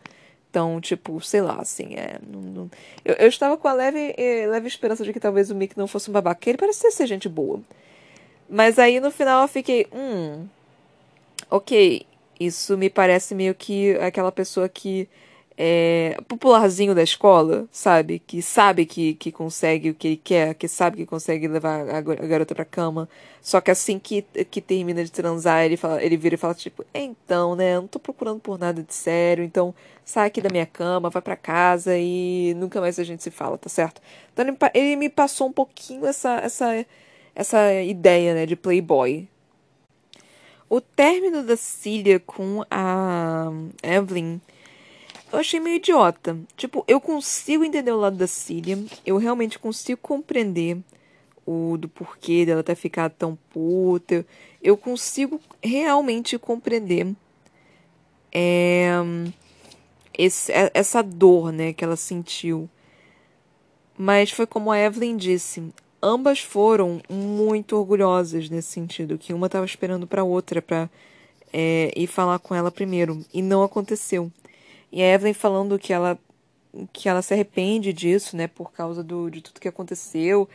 [0.57, 2.19] Então, tipo, sei lá, assim, é.
[2.27, 2.71] Não, não...
[3.05, 5.87] Eu, eu, estava com a leve, eh, leve esperança de que talvez o Mick não
[5.87, 6.49] fosse um babaca.
[6.49, 7.61] Ele parecia ser gente boa.
[8.49, 10.47] Mas aí no final eu fiquei, hum.
[11.51, 12.07] Ok,
[12.41, 15.07] isso me parece meio que aquela pessoa que
[15.59, 18.19] é, popularzinho da escola, sabe?
[18.19, 22.01] Que sabe que, que consegue o que ele quer, que sabe que consegue levar a,
[22.01, 23.09] garota pra cama.
[23.41, 26.85] Só que assim que, que termina de transar, ele, fala, ele vira e fala, tipo,
[26.95, 27.77] então, né?
[27.77, 31.23] Eu não tô procurando por nada de sério, então sai aqui da minha cama, vai
[31.23, 34.03] para casa e nunca mais a gente se fala, tá certo?
[34.33, 36.87] Então ele, ele me passou um pouquinho essa, essa,
[37.35, 39.29] essa ideia, né, de playboy.
[40.69, 43.51] O término da Cília com a
[43.83, 44.41] Evelyn
[45.33, 46.39] eu achei meio idiota.
[46.57, 50.79] Tipo, eu consigo entender o lado da Síria, eu realmente consigo compreender
[51.47, 54.27] o do porquê dela ter ficado tão puta.
[54.63, 57.15] Eu consigo realmente compreender
[58.33, 58.93] é,
[60.17, 62.69] esse, é, essa dor, né, que ela sentiu.
[63.97, 65.73] Mas foi como a Evelyn disse,
[66.03, 70.91] ambas foram muito orgulhosas nesse sentido, que uma estava esperando para outra para
[71.53, 74.31] é, ir falar com ela primeiro e não aconteceu.
[74.97, 76.19] E a Evelyn falando que ela
[76.93, 80.49] que ela se arrepende disso, né, por causa do, de tudo que aconteceu,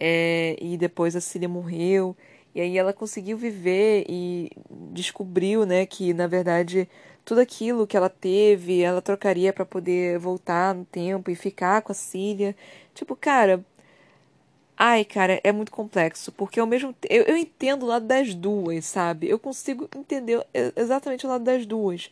[0.00, 2.16] é, e depois a Cília morreu,
[2.54, 4.50] e aí ela conseguiu viver e
[4.92, 6.88] descobriu, né, que na verdade
[7.24, 11.92] tudo aquilo que ela teve, ela trocaria para poder voltar no tempo e ficar com
[11.92, 12.56] a Cília.
[12.94, 13.64] Tipo, cara,
[14.82, 17.12] Ai, cara, é muito complexo, porque ao mesmo tempo.
[17.12, 19.28] Eu, eu entendo o lado das duas, sabe?
[19.28, 20.42] Eu consigo entender
[20.74, 22.10] exatamente o lado das duas.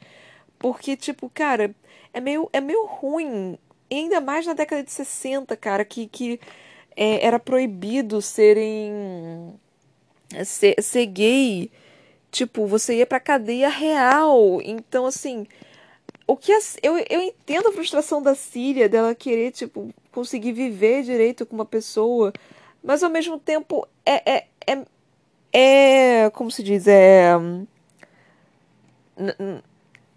[0.59, 1.75] Porque, tipo, cara,
[2.13, 3.59] é meio, é meio ruim.
[3.91, 6.41] E ainda mais na década de 60, cara, que, que
[6.97, 9.55] é, era proibido serem.
[10.45, 11.71] Ser, ser gay.
[12.31, 14.61] Tipo, você ia pra cadeia real.
[14.63, 15.47] Então, assim.
[16.27, 21.03] O que a, eu, eu entendo a frustração da Síria dela querer, tipo, conseguir viver
[21.03, 22.33] direito com uma pessoa.
[22.83, 24.33] Mas ao mesmo tempo é.
[24.33, 24.85] é, é,
[25.53, 26.87] é como se diz?
[26.87, 27.33] É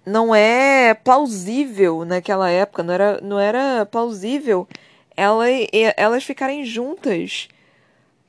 [0.05, 4.67] não é plausível naquela época, não era, não era plausível
[5.15, 5.45] ela,
[5.95, 7.47] elas ficarem juntas.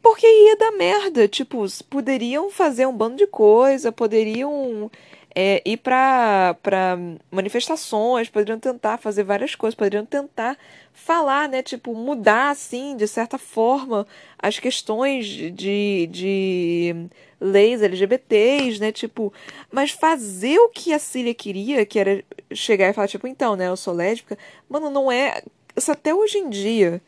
[0.02, 1.28] Porque ia dar merda.
[1.28, 4.90] Tipo, poderiam fazer um bando de coisa, poderiam
[5.34, 6.56] é, ir para
[7.30, 10.58] manifestações, poderiam tentar fazer várias coisas, poderiam tentar
[10.92, 11.62] falar, né?
[11.62, 14.06] Tipo, mudar, assim, de certa forma,
[14.38, 17.06] as questões de, de
[17.40, 18.92] leis LGBTs, né?
[18.92, 19.32] Tipo,
[19.70, 22.22] mas fazer o que a Cília queria, que era
[22.52, 23.68] chegar e falar, tipo, então, né?
[23.68, 24.38] Eu sou lésbica.
[24.68, 25.42] Mano, não é.
[25.74, 27.00] Isso até hoje em dia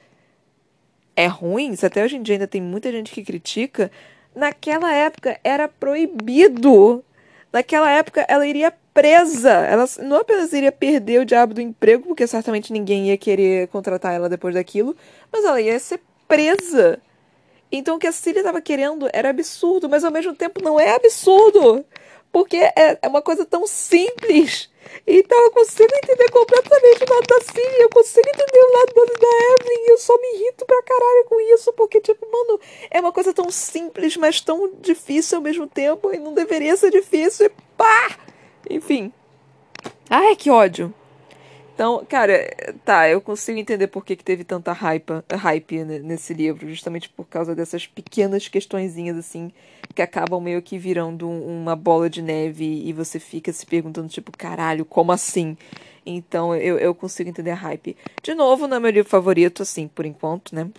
[1.16, 3.91] é ruim, isso até hoje em dia ainda tem muita gente que critica.
[4.35, 7.05] Naquela época era proibido.
[7.55, 9.53] Naquela época ela iria presa.
[9.53, 14.13] Ela não apenas iria perder o diabo do emprego, porque certamente ninguém ia querer contratar
[14.13, 14.97] ela depois daquilo,
[15.33, 16.99] mas ela ia ser presa.
[17.71, 20.97] Então o que a Cília estava querendo era absurdo, mas ao mesmo tempo não é
[20.97, 21.85] absurdo.
[22.35, 24.68] Porque é, é uma coisa tão simples.
[25.07, 29.28] Então eu consigo entender completamente o lado da Cília, eu consigo entender o lado da
[29.55, 32.59] Evelyn, e eu só me irrito pra caralho com isso, porque, tipo, mano,
[32.91, 36.91] é uma coisa tão simples, mas tão difícil ao mesmo tempo, e não deveria ser
[36.91, 38.18] difícil, e pá!
[38.68, 39.12] Enfim.
[40.11, 40.93] Ai, que ódio.
[41.75, 42.49] Então, cara,
[42.85, 47.27] tá, eu consigo entender por que, que teve tanta hype, hype nesse livro, justamente por
[47.27, 49.51] causa dessas pequenas questõezinhas, assim,
[49.93, 54.31] que acabam meio que virando uma bola de neve e você fica se perguntando, tipo,
[54.31, 55.57] caralho, como assim?
[56.07, 57.97] Então, eu, eu consigo entender a hype.
[58.22, 60.70] De novo, não é meu livro favorito, assim, por enquanto, né?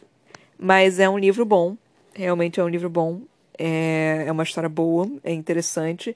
[0.58, 1.76] Mas é um livro bom,
[2.14, 3.20] realmente é um livro bom,
[3.58, 6.16] é, é uma história boa, é interessante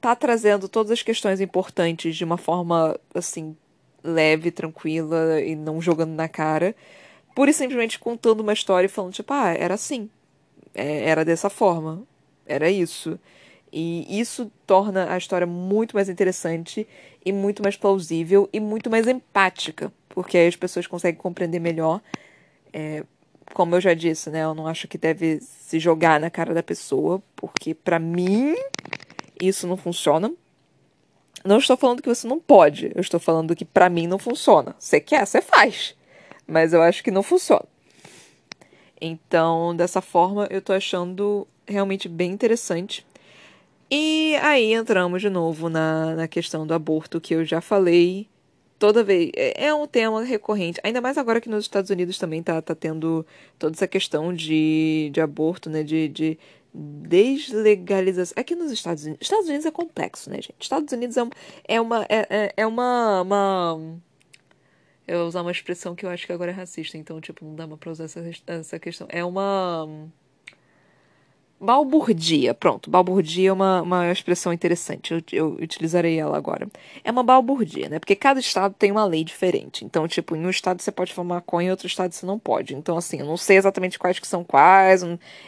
[0.00, 3.56] tá trazendo todas as questões importantes de uma forma assim
[4.04, 6.76] leve, tranquila e não jogando na cara,
[7.34, 10.10] pura e simplesmente contando uma história e falando, tipo, ah, era assim.
[10.74, 12.02] É, era dessa forma.
[12.46, 13.18] Era isso.
[13.72, 16.86] E isso torna a história muito mais interessante
[17.24, 22.00] e muito mais plausível e muito mais empática, porque aí as pessoas conseguem compreender melhor.
[22.72, 23.02] É,
[23.52, 24.44] como eu já disse, né?
[24.44, 28.54] Eu não acho que deve se jogar na cara da pessoa, porque para mim
[29.40, 30.32] isso não funciona.
[31.44, 34.74] Não estou falando que você não pode, eu estou falando que para mim não funciona.
[34.78, 35.94] Você quer, você faz.
[36.46, 37.66] Mas eu acho que não funciona.
[38.98, 43.06] Então, dessa forma, eu tô achando realmente bem interessante.
[43.90, 48.26] E aí entramos de novo na, na questão do aborto, que eu já falei
[48.78, 49.30] toda vez.
[49.36, 52.74] É, é um tema recorrente, ainda mais agora que nos Estados Unidos também tá, tá
[52.74, 53.26] tendo
[53.58, 55.82] toda essa questão de, de aborto, né?
[55.82, 56.38] De, de
[56.74, 58.34] deslegalização.
[58.40, 59.22] Aqui nos Estados Unidos.
[59.22, 60.56] Estados Unidos é complexo, né, gente?
[60.60, 61.22] Estados Unidos é,
[61.68, 62.04] é uma.
[62.08, 63.98] É, é, é uma, uma.
[65.06, 67.54] Eu vou usar uma expressão que eu acho que agora é racista, então, tipo, não
[67.54, 69.06] dá pra usar essa, essa questão.
[69.10, 69.86] É uma
[71.60, 76.68] Balburdia, pronto, balburdia é uma, uma expressão interessante, eu, eu utilizarei ela agora.
[77.02, 77.98] É uma balburdia, né?
[77.98, 79.84] Porque cada estado tem uma lei diferente.
[79.84, 82.74] Então, tipo, em um estado você pode fumar maconha, em outro estado você não pode.
[82.74, 85.02] Então, assim, eu não sei exatamente quais que são quais.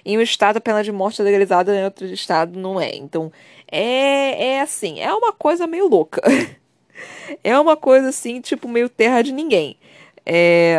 [0.05, 2.97] Em um estado a pena de morte é legalizada, em outro estado não é.
[2.97, 3.31] Então,
[3.71, 6.23] é, é assim, é uma coisa meio louca.
[7.45, 9.77] é uma coisa assim, tipo, meio terra de ninguém.
[10.25, 10.79] É...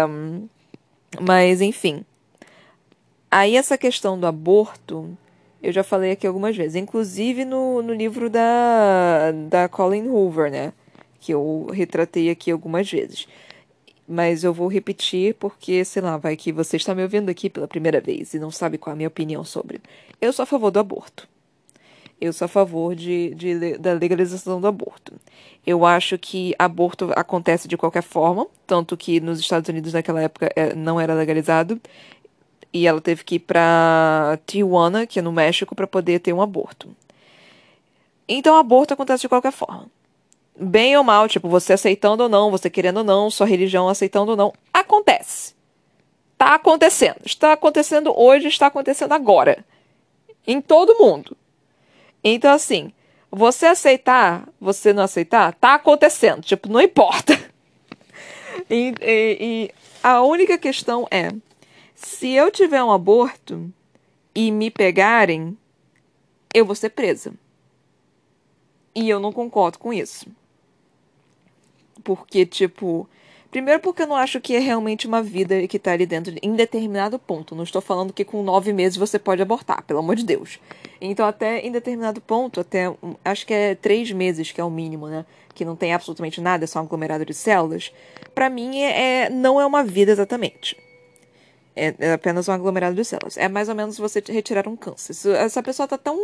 [1.19, 2.03] Mas, enfim.
[3.29, 5.17] Aí essa questão do aborto
[5.61, 10.71] eu já falei aqui algumas vezes, inclusive no, no livro da, da Colin Hoover, né?
[11.19, 13.27] Que eu retratei aqui algumas vezes.
[14.07, 17.67] Mas eu vou repetir porque, sei lá, vai que você está me ouvindo aqui pela
[17.67, 19.81] primeira vez e não sabe qual é a minha opinião sobre.
[20.21, 21.27] Eu sou a favor do aborto.
[22.19, 25.13] Eu sou a favor de, de, da legalização do aborto.
[25.65, 30.51] Eu acho que aborto acontece de qualquer forma, tanto que nos Estados Unidos naquela época
[30.55, 31.79] é, não era legalizado
[32.73, 36.41] e ela teve que ir para Tijuana, que é no México, para poder ter um
[36.41, 36.89] aborto.
[38.27, 39.87] Então, aborto acontece de qualquer forma.
[40.59, 44.31] Bem ou mal, tipo, você aceitando ou não, você querendo ou não, sua religião aceitando
[44.31, 45.55] ou não, acontece.
[46.37, 47.17] Tá acontecendo.
[47.25, 49.63] Está acontecendo hoje, está acontecendo agora.
[50.45, 51.37] Em todo mundo.
[52.23, 52.91] Então, assim,
[53.31, 56.41] você aceitar, você não aceitar, tá acontecendo.
[56.41, 57.33] Tipo, não importa.
[58.69, 59.71] e, e, e
[60.03, 61.31] a única questão é
[61.99, 63.73] Se eu tiver um aborto
[64.35, 65.57] e me pegarem,
[66.53, 67.33] eu vou ser presa.
[68.93, 70.27] E eu não concordo com isso.
[72.03, 73.09] Porque, tipo,
[73.49, 76.55] Primeiro porque eu não acho que é realmente uma vida que tá ali dentro em
[76.55, 77.55] determinado ponto.
[77.55, 80.59] Não estou falando que com nove meses você pode abortar, pelo amor de Deus.
[81.01, 82.93] Então até em determinado ponto, até
[83.25, 85.25] acho que é três meses que é o mínimo, né?
[85.55, 87.91] Que não tem absolutamente nada, é só um aglomerado de células.
[88.35, 90.77] Para mim é, é, não é uma vida exatamente.
[91.77, 93.37] É, é, apenas um aglomerado de células.
[93.37, 95.13] É mais ou menos você retirar um câncer.
[95.13, 96.17] Se essa pessoa está tão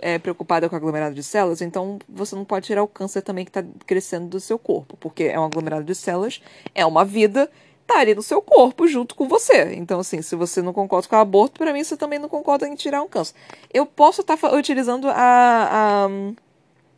[0.00, 3.44] é, preocupada com o aglomerado de células, então você não pode tirar o câncer também
[3.44, 6.40] que está crescendo do seu corpo, porque é um aglomerado de células,
[6.74, 7.50] é uma vida,
[7.86, 9.74] tá ali no seu corpo junto com você.
[9.74, 12.66] Então, assim, se você não concorda com o aborto, para mim você também não concorda
[12.66, 13.34] em tirar um câncer.
[13.72, 16.08] Eu posso estar tá utilizando a, a.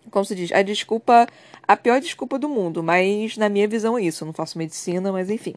[0.09, 0.53] Como se diz?
[0.53, 1.27] A desculpa.
[1.67, 4.23] A pior desculpa do mundo, mas na minha visão é isso.
[4.23, 5.55] Eu não faço medicina, mas enfim.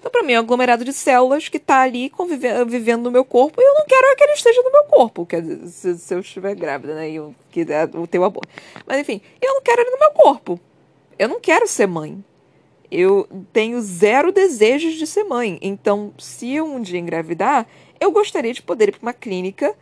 [0.00, 2.10] Então, para mim, é um aglomerado de células que está ali
[2.66, 5.26] vivendo no meu corpo e eu não quero que ele esteja no meu corpo.
[5.26, 7.10] Quer dizer, se, se eu estiver grávida, né?
[7.10, 8.48] E eu quiser o teu aborto.
[8.86, 10.58] Mas, enfim, eu não quero ele no meu corpo.
[11.18, 12.24] Eu não quero ser mãe.
[12.90, 15.58] Eu tenho zero desejos de ser mãe.
[15.60, 17.66] Então, se eu um dia engravidar,
[18.00, 19.74] eu gostaria de poder ir para uma clínica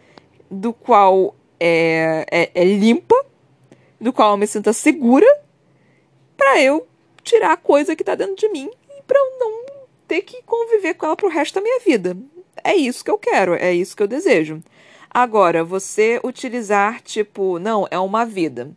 [0.51, 3.14] do qual é, é, é limpa,
[4.01, 5.27] do qual eu me sinta segura,
[6.37, 6.89] para eu
[7.23, 9.68] tirar a coisa que está dentro de mim e para eu não
[10.09, 12.17] ter que conviver com ela pro resto da minha vida.
[12.65, 14.63] É isso que eu quero, é isso que eu desejo.
[15.11, 18.71] Agora, você utilizar, tipo, não, é uma vida.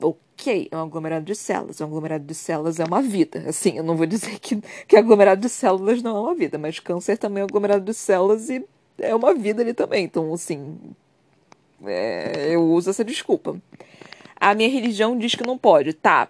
[0.00, 1.80] Ok, é um aglomerado de células.
[1.80, 3.44] Um aglomerado de células é uma vida.
[3.46, 6.80] Assim, eu não vou dizer que, que aglomerado de células não é uma vida, mas
[6.80, 8.64] câncer também é um aglomerado de células e
[8.98, 10.04] é uma vida ali também.
[10.04, 10.78] Então, assim,
[11.84, 13.56] é, eu uso essa desculpa.
[14.36, 15.92] A minha religião diz que não pode.
[15.94, 16.28] Tá,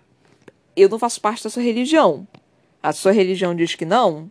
[0.77, 2.27] eu não faço parte da sua religião
[2.85, 4.30] a sua religião diz que não,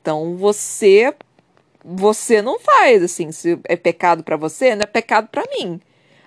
[0.00, 1.14] então você
[1.84, 5.80] você não faz assim, se é pecado para você, não é pecado para mim.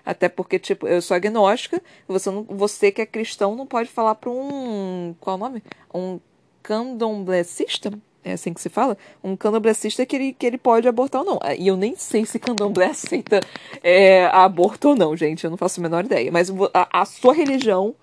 [0.06, 4.16] Até porque tipo, eu sou agnóstica, você não, você que é cristão não pode falar
[4.16, 5.64] para um qual é o nome?
[5.94, 6.20] Um
[6.64, 7.92] candomblessista?
[8.24, 8.98] É assim que se fala?
[9.22, 11.40] Um candomblessista que ele, que ele pode abortar ou não.
[11.60, 13.42] E eu nem sei se candomblé aceita
[13.84, 15.44] é, aborto ou não, gente.
[15.44, 16.32] Eu não faço a menor ideia.
[16.32, 17.94] Mas a, a sua religião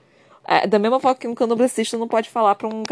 [0.45, 2.83] é, da mesma forma que um candomblessista não pode falar para um,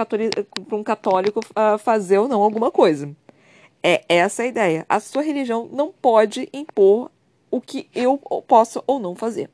[0.72, 3.14] um católico uh, fazer ou não alguma coisa.
[3.82, 4.84] É essa a ideia.
[4.88, 7.11] A sua religião não pode impor
[7.51, 9.51] o que eu posso ou não fazer.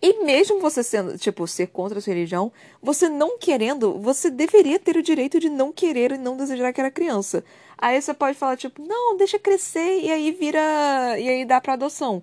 [0.00, 2.52] E mesmo você sendo, tipo, ser contra a sua religião,
[2.82, 6.90] você não querendo, você deveria ter o direito de não querer e não desejar aquela
[6.90, 7.42] criança.
[7.78, 11.18] Aí você pode falar, tipo, não, deixa crescer e aí vira.
[11.18, 12.22] e aí dá pra adoção.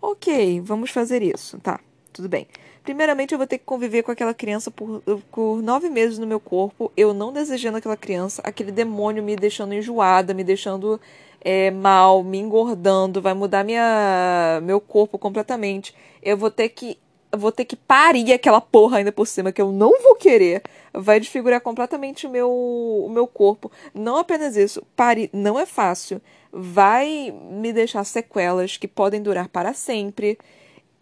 [0.00, 1.80] Ok, vamos fazer isso, tá,
[2.12, 2.46] tudo bem.
[2.88, 6.40] Primeiramente, eu vou ter que conviver com aquela criança por, por nove meses no meu
[6.40, 10.98] corpo, eu não desejando aquela criança, aquele demônio me deixando enjoada, me deixando
[11.42, 15.94] é, mal, me engordando, vai mudar minha, meu corpo completamente.
[16.22, 16.96] Eu vou ter que
[17.30, 20.62] vou ter que parir aquela porra ainda por cima que eu não vou querer.
[20.94, 23.70] Vai desfigurar completamente o meu, o meu corpo.
[23.92, 26.22] Não apenas isso, parir não é fácil.
[26.50, 30.38] Vai me deixar sequelas que podem durar para sempre.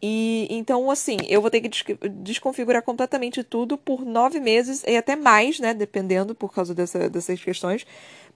[0.01, 1.70] E então, assim, eu vou ter que
[2.09, 5.72] desconfigurar completamente tudo por nove meses e até mais, né?
[5.72, 7.86] Dependendo, por causa dessa, dessas questões.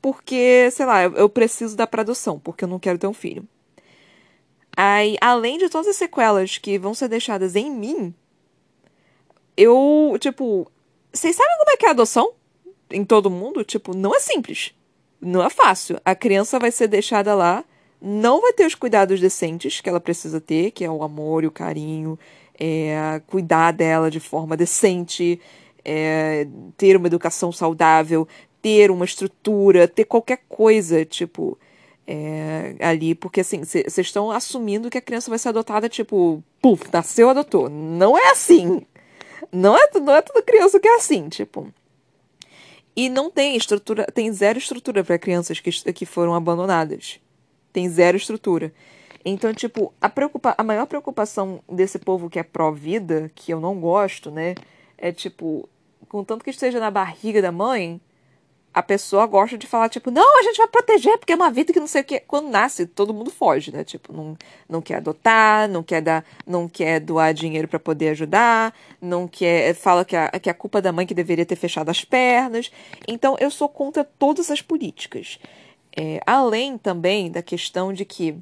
[0.01, 3.47] Porque, sei lá, eu preciso da produção, porque eu não quero ter um filho.
[4.77, 8.15] Aí, além de todas as sequelas que vão ser deixadas em mim,
[9.57, 10.71] eu, tipo.
[11.13, 12.33] Vocês sabem como é que é a adoção?
[12.91, 13.65] Em todo mundo?
[13.65, 14.73] Tipo, não é simples.
[15.21, 16.01] Não é fácil.
[16.05, 17.65] A criança vai ser deixada lá
[18.01, 21.47] não vai ter os cuidados decentes que ela precisa ter, que é o amor e
[21.47, 22.19] o carinho,
[22.59, 25.41] é, cuidar dela de forma decente,
[25.85, 26.47] é,
[26.77, 28.27] ter uma educação saudável,
[28.63, 31.59] ter uma estrutura, ter qualquer coisa, tipo,
[32.07, 36.85] é, ali, porque assim, vocês estão assumindo que a criança vai ser adotada, tipo, puf,
[36.93, 37.69] nasceu, adotou.
[37.69, 38.87] Não é assim.
[39.53, 41.73] Não é, não é toda criança que é assim, tipo.
[42.95, 47.21] E não tem estrutura, tem zero estrutura para crianças que, que foram abandonadas
[47.73, 48.73] tem zero estrutura.
[49.25, 53.79] Então, tipo, a, preocupa a maior preocupação desse povo que é pró-vida, que eu não
[53.79, 54.55] gosto, né?
[54.97, 55.69] É tipo,
[56.09, 58.01] contanto que esteja na barriga da mãe,
[58.73, 61.73] a pessoa gosta de falar, tipo, não, a gente vai proteger porque é uma vida
[61.73, 62.21] que não sei o que.
[62.21, 63.83] Quando nasce, todo mundo foge, né?
[63.83, 64.37] Tipo, não,
[64.69, 69.75] não quer adotar, não quer dar, não quer doar dinheiro para poder ajudar, não quer.
[69.75, 72.71] Fala que a, que a culpa da mãe que deveria ter fechado as pernas.
[73.09, 75.41] Então, eu sou contra todas as políticas.
[75.97, 78.37] É, além também da questão de que,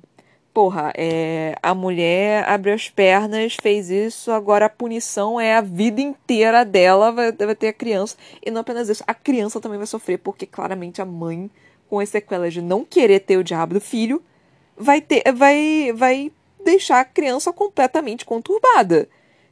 [0.52, 6.00] porra, é, a mulher abriu as pernas, fez isso, agora a punição é a vida
[6.00, 8.16] inteira dela, vai, vai ter a criança.
[8.44, 11.50] E não apenas isso, a criança também vai sofrer, porque claramente a mãe
[11.88, 14.22] com as sequelas de não querer ter o diabo do filho,
[14.76, 16.30] vai ter, vai, vai
[16.64, 19.08] deixar a criança completamente conturbada.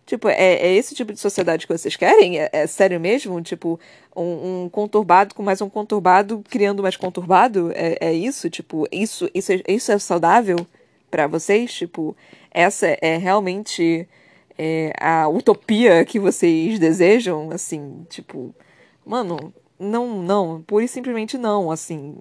[0.06, 2.38] Tipo, é, é esse tipo de sociedade que vocês querem?
[2.38, 3.42] É, é sério mesmo?
[3.42, 3.78] Tipo,
[4.14, 7.72] um, um, conturbado com mais um conturbado criando mais conturbado?
[7.74, 8.48] É, é isso?
[8.48, 10.64] Tipo, isso, isso, é, isso é saudável
[11.10, 11.74] para vocês?
[11.74, 12.16] Tipo,
[12.52, 14.08] essa é realmente
[14.56, 17.50] é, a utopia que vocês desejam?
[17.50, 18.54] Assim, tipo,
[19.04, 22.16] mano, não, não, pura e simplesmente não, assim.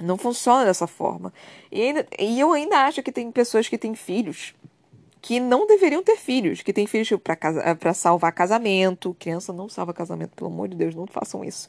[0.00, 1.30] Não funciona dessa forma.
[1.70, 4.54] E, ainda, e eu ainda acho que tem pessoas que têm filhos
[5.20, 7.22] que não deveriam ter filhos, que têm filhos tipo,
[7.78, 9.16] para salvar casamento.
[9.18, 11.68] Criança não salva casamento, pelo amor de Deus, não façam isso.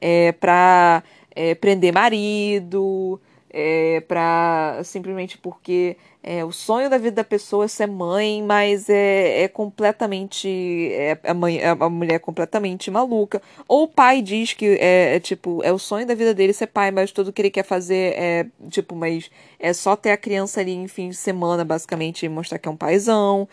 [0.00, 1.02] É, para
[1.34, 3.20] é, prender marido,
[3.50, 8.88] é, para simplesmente porque é, o sonho da vida da pessoa é ser mãe, mas
[8.88, 10.48] é, é completamente
[10.92, 13.40] é, a, mãe, a mulher é completamente maluca.
[13.66, 16.66] Ou o pai diz que é, é, tipo é o sonho da vida dele ser
[16.66, 20.60] pai, mas tudo que ele quer fazer é tipo, mas é só ter a criança
[20.60, 23.48] ali em fim de semana, basicamente, e mostrar que é um paizão.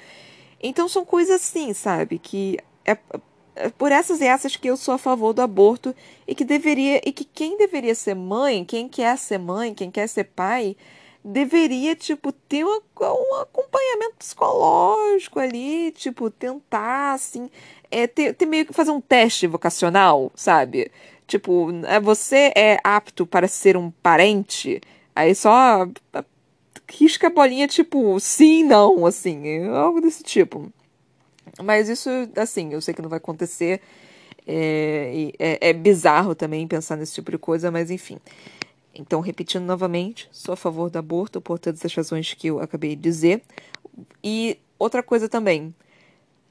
[0.61, 2.97] Então são coisas assim, sabe, que é é
[3.77, 5.95] por essas e essas que eu sou a favor do aborto
[6.27, 10.07] e que deveria e que quem deveria ser mãe, quem quer ser mãe, quem quer
[10.07, 10.75] ser pai,
[11.23, 17.49] deveria tipo ter um, um acompanhamento psicológico ali, tipo tentar assim,
[17.89, 20.91] é, ter, ter meio que fazer um teste vocacional, sabe?
[21.27, 24.79] Tipo, é, você é apto para ser um parente?
[25.15, 25.87] Aí só
[26.89, 30.71] risca a bolinha tipo sim, não, assim, algo desse tipo.
[31.63, 33.81] Mas isso, assim, eu sei que não vai acontecer.
[34.47, 38.19] É, é, é, bizarro também pensar nesse tipo de coisa, mas enfim.
[38.93, 42.95] Então, repetindo novamente, sou a favor do aborto por todas as razões que eu acabei
[42.95, 43.41] de dizer.
[44.23, 45.73] E outra coisa também,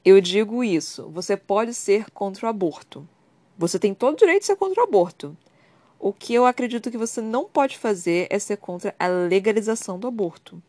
[0.03, 3.07] eu digo isso: você pode ser contra o aborto.
[3.57, 5.35] Você tem todo o direito de ser contra o aborto.
[5.97, 10.07] O que eu acredito que você não pode fazer é ser contra a legalização do
[10.07, 10.61] aborto.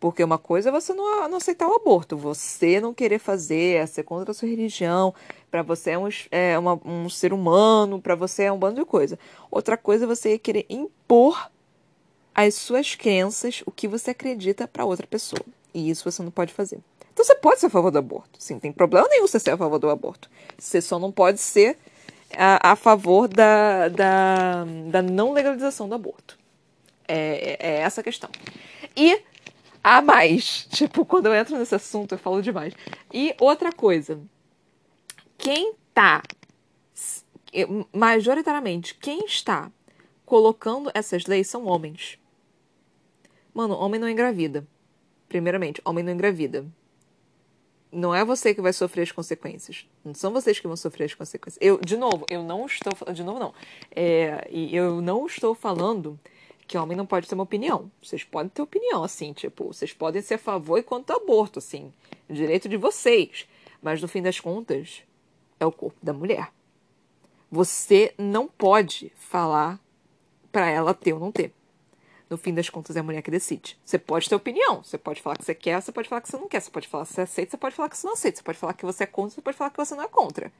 [0.00, 3.86] Porque uma coisa é você não, não aceitar o aborto, você não querer fazer, é
[3.86, 5.14] ser contra a sua religião,
[5.50, 8.84] para você é um, é uma, um ser humano, para você é um bando de
[8.84, 9.18] coisa.
[9.50, 11.50] Outra coisa é você querer impor
[12.34, 15.40] as suas crenças, o que você acredita para outra pessoa.
[15.72, 16.80] E isso você não pode fazer.
[17.12, 18.30] Então você pode ser a favor do aborto.
[18.38, 20.28] Sim, tem problema nenhum você ser a favor do aborto.
[20.58, 21.78] Você só não pode ser
[22.36, 26.36] a, a favor da, da, da não legalização do aborto.
[27.06, 28.30] É, é essa a questão.
[28.96, 29.20] E
[29.84, 30.66] a mais.
[30.72, 32.72] Tipo, quando eu entro nesse assunto, eu falo demais.
[33.12, 34.18] E outra coisa.
[35.36, 36.22] Quem tá.
[37.92, 39.70] Majoritariamente, quem está
[40.24, 42.18] colocando essas leis são homens.
[43.52, 44.66] Mano, homem não engravida.
[45.28, 46.66] Primeiramente, homem não engravida.
[47.92, 49.86] Não é você que vai sofrer as consequências.
[50.04, 51.58] Não são vocês que vão sofrer as consequências.
[51.60, 52.92] Eu, de novo, eu não estou.
[53.12, 53.54] De novo, não.
[53.94, 56.18] É, eu não estou falando
[56.66, 57.90] que homem não pode ter uma opinião.
[58.02, 61.58] Vocês podem ter opinião, assim, tipo, vocês podem ser a favor e contra o aborto,
[61.58, 61.92] assim,
[62.28, 63.46] direito de vocês.
[63.82, 65.02] Mas no fim das contas,
[65.60, 66.50] é o corpo da mulher.
[67.50, 69.78] Você não pode falar
[70.50, 71.52] para ela ter ou não ter.
[72.28, 73.78] No fim das contas, é a mulher que decide.
[73.84, 76.36] Você pode ter opinião, você pode falar que você quer, você pode falar que você
[76.38, 78.38] não quer, você pode falar que você aceita, você pode falar que você não aceita,
[78.38, 80.52] você pode falar que você é contra, você pode falar que você não é contra.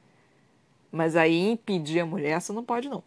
[0.91, 3.03] Mas aí impedir a mulher, você não pode, não.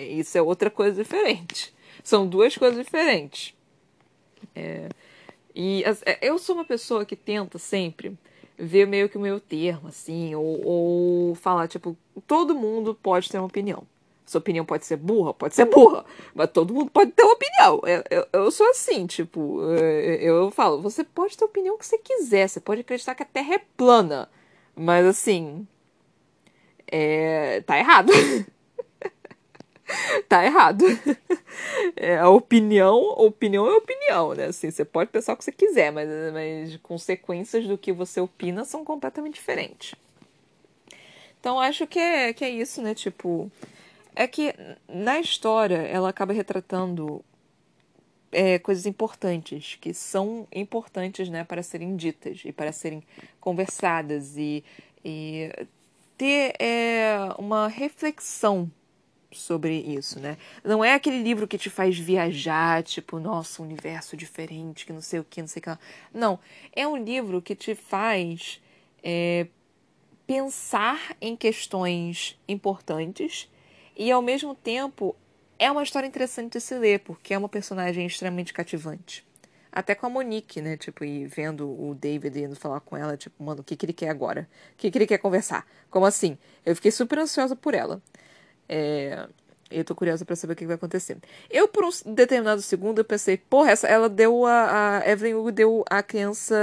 [0.00, 1.74] Isso é outra coisa diferente.
[2.02, 3.54] São duas coisas diferentes.
[4.54, 4.88] É,
[5.54, 8.16] e é, eu sou uma pessoa que tenta sempre
[8.58, 13.38] ver meio que o meu termo, assim, ou, ou falar, tipo, todo mundo pode ter
[13.38, 13.84] uma opinião.
[14.24, 16.04] Sua opinião pode ser burra, pode ser burra,
[16.34, 17.80] mas todo mundo pode ter uma opinião.
[17.84, 21.84] Eu, eu, eu sou assim, tipo, é, eu falo, você pode ter a opinião que
[21.84, 24.30] você quiser, você pode acreditar que a Terra é plana,
[24.76, 25.66] mas assim,
[26.86, 28.12] é, tá errado.
[30.28, 30.84] tá errado.
[31.96, 34.46] É, a opinião, opinião é opinião, né?
[34.46, 38.64] Assim, você pode pensar o que você quiser, mas, mas consequências do que você opina
[38.64, 39.94] são completamente diferentes.
[41.38, 42.94] Então acho que é, que é isso, né?
[42.94, 43.50] Tipo,
[44.16, 44.54] é que
[44.88, 47.22] na história ela acaba retratando
[48.32, 53.02] é, coisas importantes, que são importantes, né, para serem ditas e para serem
[53.40, 54.64] conversadas e,
[55.04, 55.50] e
[56.16, 58.70] ter é, uma reflexão
[59.32, 60.36] sobre isso, né?
[60.64, 65.00] Não é aquele livro que te faz viajar, tipo, nossa, um universo diferente, que não
[65.00, 65.78] sei o que, não sei o que.
[66.12, 66.38] Não.
[66.74, 68.60] É um livro que te faz
[69.02, 69.46] é,
[70.26, 73.50] pensar em questões importantes
[73.96, 75.14] e, ao mesmo tempo,
[75.58, 79.24] é uma história interessante de se ler, porque é uma personagem extremamente cativante.
[79.70, 80.76] Até com a Monique, né?
[80.76, 83.92] Tipo, e vendo o David indo falar com ela, tipo, mano, o que, que ele
[83.94, 84.46] quer agora?
[84.74, 85.66] O que, que ele quer conversar?
[85.88, 86.36] Como assim?
[86.64, 88.02] Eu fiquei super ansiosa por ela.
[88.68, 89.26] É,
[89.70, 91.16] eu tô curiosa para saber o que vai acontecer.
[91.50, 94.98] Eu, por um determinado segundo, eu pensei, porra, essa, ela deu a.
[94.98, 96.54] a Evelyn Hugo deu a criança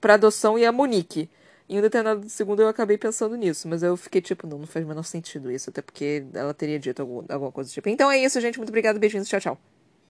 [0.00, 1.30] pra adoção e a Monique.
[1.68, 4.84] Em um determinado segundo eu acabei pensando nisso, mas eu fiquei tipo, não, não faz
[4.84, 7.88] o menor sentido isso, até porque ela teria dito algum, alguma coisa do tipo.
[7.88, 8.58] Então é isso, gente.
[8.58, 9.71] Muito obrigada, beijinhos, tchau, tchau.